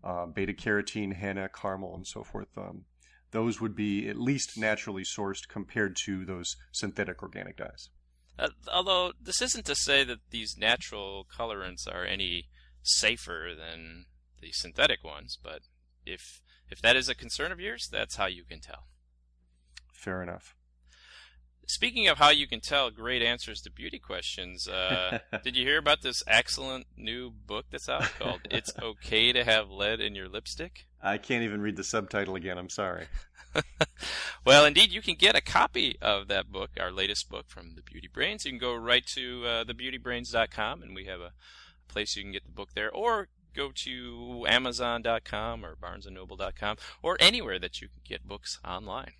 uh, 0.04 0.26
beta 0.26 0.52
carotene, 0.52 1.14
henna, 1.14 1.48
caramel, 1.48 1.94
and 1.94 2.06
so 2.06 2.22
forth. 2.22 2.56
Um, 2.56 2.84
those 3.32 3.60
would 3.60 3.74
be 3.74 4.08
at 4.08 4.16
least 4.16 4.56
naturally 4.56 5.02
sourced 5.02 5.48
compared 5.48 5.96
to 6.04 6.24
those 6.24 6.56
synthetic 6.72 7.22
organic 7.22 7.56
dyes. 7.56 7.90
Uh, 8.38 8.48
although 8.72 9.12
this 9.20 9.40
isn't 9.40 9.64
to 9.66 9.74
say 9.74 10.04
that 10.04 10.18
these 10.30 10.56
natural 10.58 11.26
colorants 11.26 11.86
are 11.90 12.04
any 12.04 12.48
safer 12.82 13.52
than 13.56 14.06
the 14.40 14.52
synthetic 14.52 15.02
ones, 15.02 15.38
but 15.42 15.62
if 16.04 16.40
if 16.68 16.80
that 16.82 16.96
is 16.96 17.08
a 17.08 17.14
concern 17.14 17.52
of 17.52 17.60
yours, 17.60 17.88
that's 17.90 18.16
how 18.16 18.26
you 18.26 18.44
can 18.44 18.60
tell. 18.60 18.86
Fair 19.92 20.22
enough. 20.22 20.54
speaking 21.68 22.06
of 22.08 22.18
how 22.18 22.30
you 22.30 22.46
can 22.46 22.60
tell 22.60 22.90
great 22.90 23.22
answers 23.22 23.60
to 23.62 23.70
beauty 23.70 23.98
questions, 23.98 24.68
uh, 24.68 25.18
did 25.44 25.56
you 25.56 25.64
hear 25.64 25.78
about 25.78 26.02
this 26.02 26.22
excellent 26.26 26.86
new 26.96 27.30
book 27.30 27.66
that's 27.70 27.88
out 27.88 28.08
called 28.18 28.40
"It's 28.50 28.72
Okay 28.80 29.32
to 29.32 29.44
Have 29.44 29.70
Lead 29.70 30.00
in 30.00 30.14
Your 30.14 30.28
Lipstick"? 30.28 30.86
I 31.02 31.18
can't 31.18 31.44
even 31.44 31.60
read 31.60 31.76
the 31.76 31.84
subtitle 31.84 32.36
again. 32.36 32.58
I'm 32.58 32.70
sorry. 32.70 33.06
well, 34.44 34.64
indeed, 34.64 34.92
you 34.92 35.00
can 35.00 35.14
get 35.14 35.36
a 35.36 35.40
copy 35.40 35.96
of 36.00 36.28
that 36.28 36.50
book, 36.50 36.70
our 36.78 36.90
latest 36.90 37.28
book 37.28 37.46
from 37.48 37.74
the 37.74 37.82
Beauty 37.82 38.08
Brains. 38.12 38.44
You 38.44 38.52
can 38.52 38.58
go 38.58 38.74
right 38.74 39.06
to 39.08 39.44
uh, 39.46 39.64
thebeautybrains.com, 39.64 40.82
and 40.82 40.94
we 40.94 41.04
have 41.04 41.20
a 41.20 41.32
place 41.88 42.16
you 42.16 42.22
can 42.22 42.32
get 42.32 42.44
the 42.44 42.52
book 42.52 42.70
there, 42.74 42.90
or 42.90 43.28
go 43.54 43.70
to 43.74 44.44
Amazon.com 44.48 45.64
or 45.64 45.76
BarnesandNoble.com, 45.76 46.76
or 47.02 47.16
anywhere 47.20 47.58
that 47.58 47.80
you 47.80 47.88
can 47.88 48.00
get 48.04 48.26
books 48.26 48.58
online. 48.64 49.12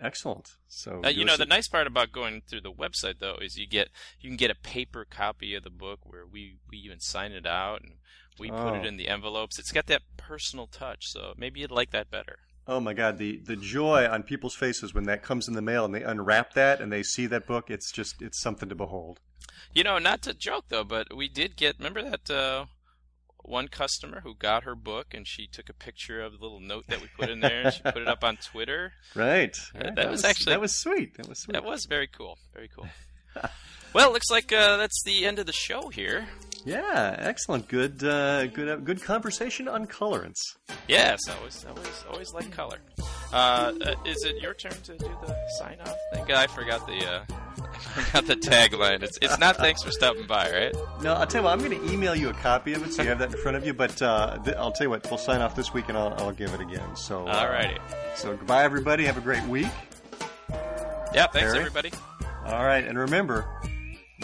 Excellent. 0.00 0.56
So 0.68 1.00
uh, 1.04 1.08
you 1.08 1.24
know 1.24 1.36
the 1.36 1.44
nice 1.44 1.66
part 1.66 1.88
about 1.88 2.12
going 2.12 2.42
through 2.46 2.60
the 2.60 2.72
website 2.72 3.18
though 3.18 3.36
is 3.42 3.58
you 3.58 3.66
get 3.66 3.88
you 4.20 4.30
can 4.30 4.36
get 4.36 4.50
a 4.50 4.54
paper 4.54 5.04
copy 5.04 5.56
of 5.56 5.64
the 5.64 5.70
book 5.70 6.00
where 6.04 6.24
we 6.24 6.58
we 6.70 6.78
even 6.78 7.00
sign 7.00 7.32
it 7.32 7.46
out 7.46 7.82
and 7.82 7.94
we 8.38 8.50
oh. 8.50 8.56
put 8.56 8.74
it 8.76 8.84
oh. 8.84 8.88
in 8.88 8.96
the 8.96 9.08
envelopes. 9.08 9.58
It's 9.58 9.72
got 9.72 9.86
that 9.86 10.02
personal 10.16 10.66
touch, 10.66 11.08
so 11.08 11.34
maybe 11.36 11.60
you'd 11.60 11.70
like 11.70 11.90
that 11.90 12.10
better. 12.10 12.38
Oh 12.66 12.80
my 12.80 12.92
God, 12.92 13.16
the 13.16 13.38
the 13.38 13.56
joy 13.56 14.06
on 14.06 14.22
people's 14.22 14.54
faces 14.54 14.92
when 14.92 15.04
that 15.04 15.22
comes 15.22 15.48
in 15.48 15.54
the 15.54 15.62
mail 15.62 15.86
and 15.86 15.94
they 15.94 16.02
unwrap 16.02 16.52
that 16.52 16.80
and 16.80 16.92
they 16.92 17.02
see 17.02 17.26
that 17.26 17.46
book, 17.46 17.70
it's 17.70 17.90
just 17.90 18.20
it's 18.20 18.40
something 18.40 18.68
to 18.68 18.74
behold. 18.74 19.20
You 19.72 19.84
know, 19.84 19.98
not 19.98 20.22
to 20.22 20.34
joke 20.34 20.66
though, 20.68 20.84
but 20.84 21.16
we 21.16 21.28
did 21.28 21.56
get 21.56 21.78
remember 21.78 22.02
that 22.02 22.30
uh, 22.30 22.66
one 23.42 23.68
customer 23.68 24.20
who 24.20 24.34
got 24.34 24.64
her 24.64 24.74
book 24.74 25.14
and 25.14 25.26
she 25.26 25.46
took 25.46 25.68
a 25.68 25.72
picture 25.72 26.20
of 26.20 26.32
the 26.32 26.38
little 26.38 26.60
note 26.60 26.86
that 26.88 27.00
we 27.00 27.08
put 27.18 27.30
in 27.30 27.40
there 27.40 27.62
and 27.62 27.72
she 27.72 27.82
put 27.82 27.96
it 27.96 28.08
up 28.08 28.22
on 28.22 28.36
Twitter. 28.42 28.92
Right. 29.14 29.56
right. 29.74 29.84
That, 29.84 29.96
that, 29.96 30.10
was, 30.10 30.24
actually 30.24 30.52
that 30.52 30.60
was 30.60 30.74
sweet. 30.74 31.16
That 31.16 31.28
was 31.28 31.38
sweet. 31.40 31.54
That 31.54 31.64
was 31.64 31.86
very 31.86 32.06
cool. 32.06 32.38
Very 32.52 32.68
cool. 32.68 32.86
well, 33.94 34.12
looks 34.12 34.30
like 34.30 34.52
uh, 34.52 34.76
that's 34.76 35.02
the 35.04 35.24
end 35.24 35.38
of 35.38 35.46
the 35.46 35.52
show 35.52 35.88
here. 35.88 36.28
Yeah, 36.68 37.16
excellent. 37.18 37.66
Good, 37.66 38.04
uh, 38.04 38.46
good, 38.48 38.68
uh, 38.68 38.76
good 38.76 39.02
conversation 39.02 39.68
on 39.68 39.86
colorants. 39.86 40.40
Yes, 40.86 41.18
I 41.26 41.34
always, 41.38 41.64
always, 41.66 42.04
always 42.12 42.34
like 42.34 42.50
color. 42.52 42.76
Uh, 43.32 43.72
uh, 43.86 43.94
is 44.04 44.22
it 44.24 44.36
your 44.42 44.52
turn 44.52 44.72
to 44.72 44.98
do 44.98 45.08
the 45.22 45.34
sign 45.58 45.78
off 45.80 45.96
thing? 46.12 46.30
I 46.30 46.46
forgot 46.46 46.86
the, 46.86 47.10
uh, 47.10 47.24
I 47.62 48.02
forgot 48.02 48.26
the 48.26 48.36
tagline. 48.36 49.02
It's, 49.02 49.18
it's 49.22 49.38
not 49.38 49.56
thanks 49.56 49.82
for 49.82 49.90
stopping 49.90 50.26
by, 50.26 50.50
right? 50.50 50.74
No, 51.02 51.14
I'll 51.14 51.26
tell 51.26 51.40
you 51.40 51.44
what. 51.46 51.52
I'm 51.52 51.60
going 51.66 51.70
to 51.80 51.90
email 51.90 52.14
you 52.14 52.28
a 52.28 52.34
copy 52.34 52.74
of 52.74 52.86
it 52.86 52.92
so 52.92 53.00
you 53.00 53.08
have 53.08 53.18
that 53.20 53.32
in 53.32 53.38
front 53.38 53.56
of 53.56 53.64
you. 53.64 53.72
But 53.72 54.02
uh, 54.02 54.36
th- 54.44 54.58
I'll 54.58 54.72
tell 54.72 54.84
you 54.84 54.90
what. 54.90 55.06
We'll 55.08 55.16
sign 55.16 55.40
off 55.40 55.56
this 55.56 55.72
week 55.72 55.88
and 55.88 55.96
I'll, 55.96 56.12
I'll 56.18 56.32
give 56.32 56.52
it 56.52 56.60
again. 56.60 56.96
So, 56.96 57.24
alrighty. 57.24 57.78
So 58.14 58.36
goodbye, 58.36 58.64
everybody. 58.64 59.06
Have 59.06 59.16
a 59.16 59.22
great 59.22 59.44
week. 59.44 59.68
Yeah, 61.14 61.28
thanks, 61.28 61.32
Perry. 61.32 61.60
everybody. 61.60 61.92
All 62.44 62.66
right, 62.66 62.84
and 62.84 62.98
remember, 62.98 63.46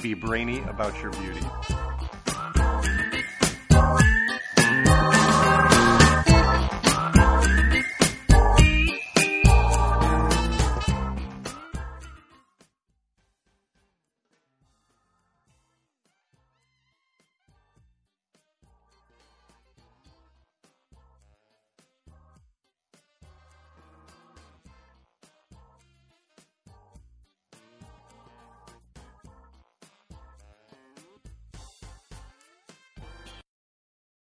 be 0.02 0.12
brainy 0.12 0.60
about 0.64 1.00
your 1.00 1.10
beauty. 1.12 1.40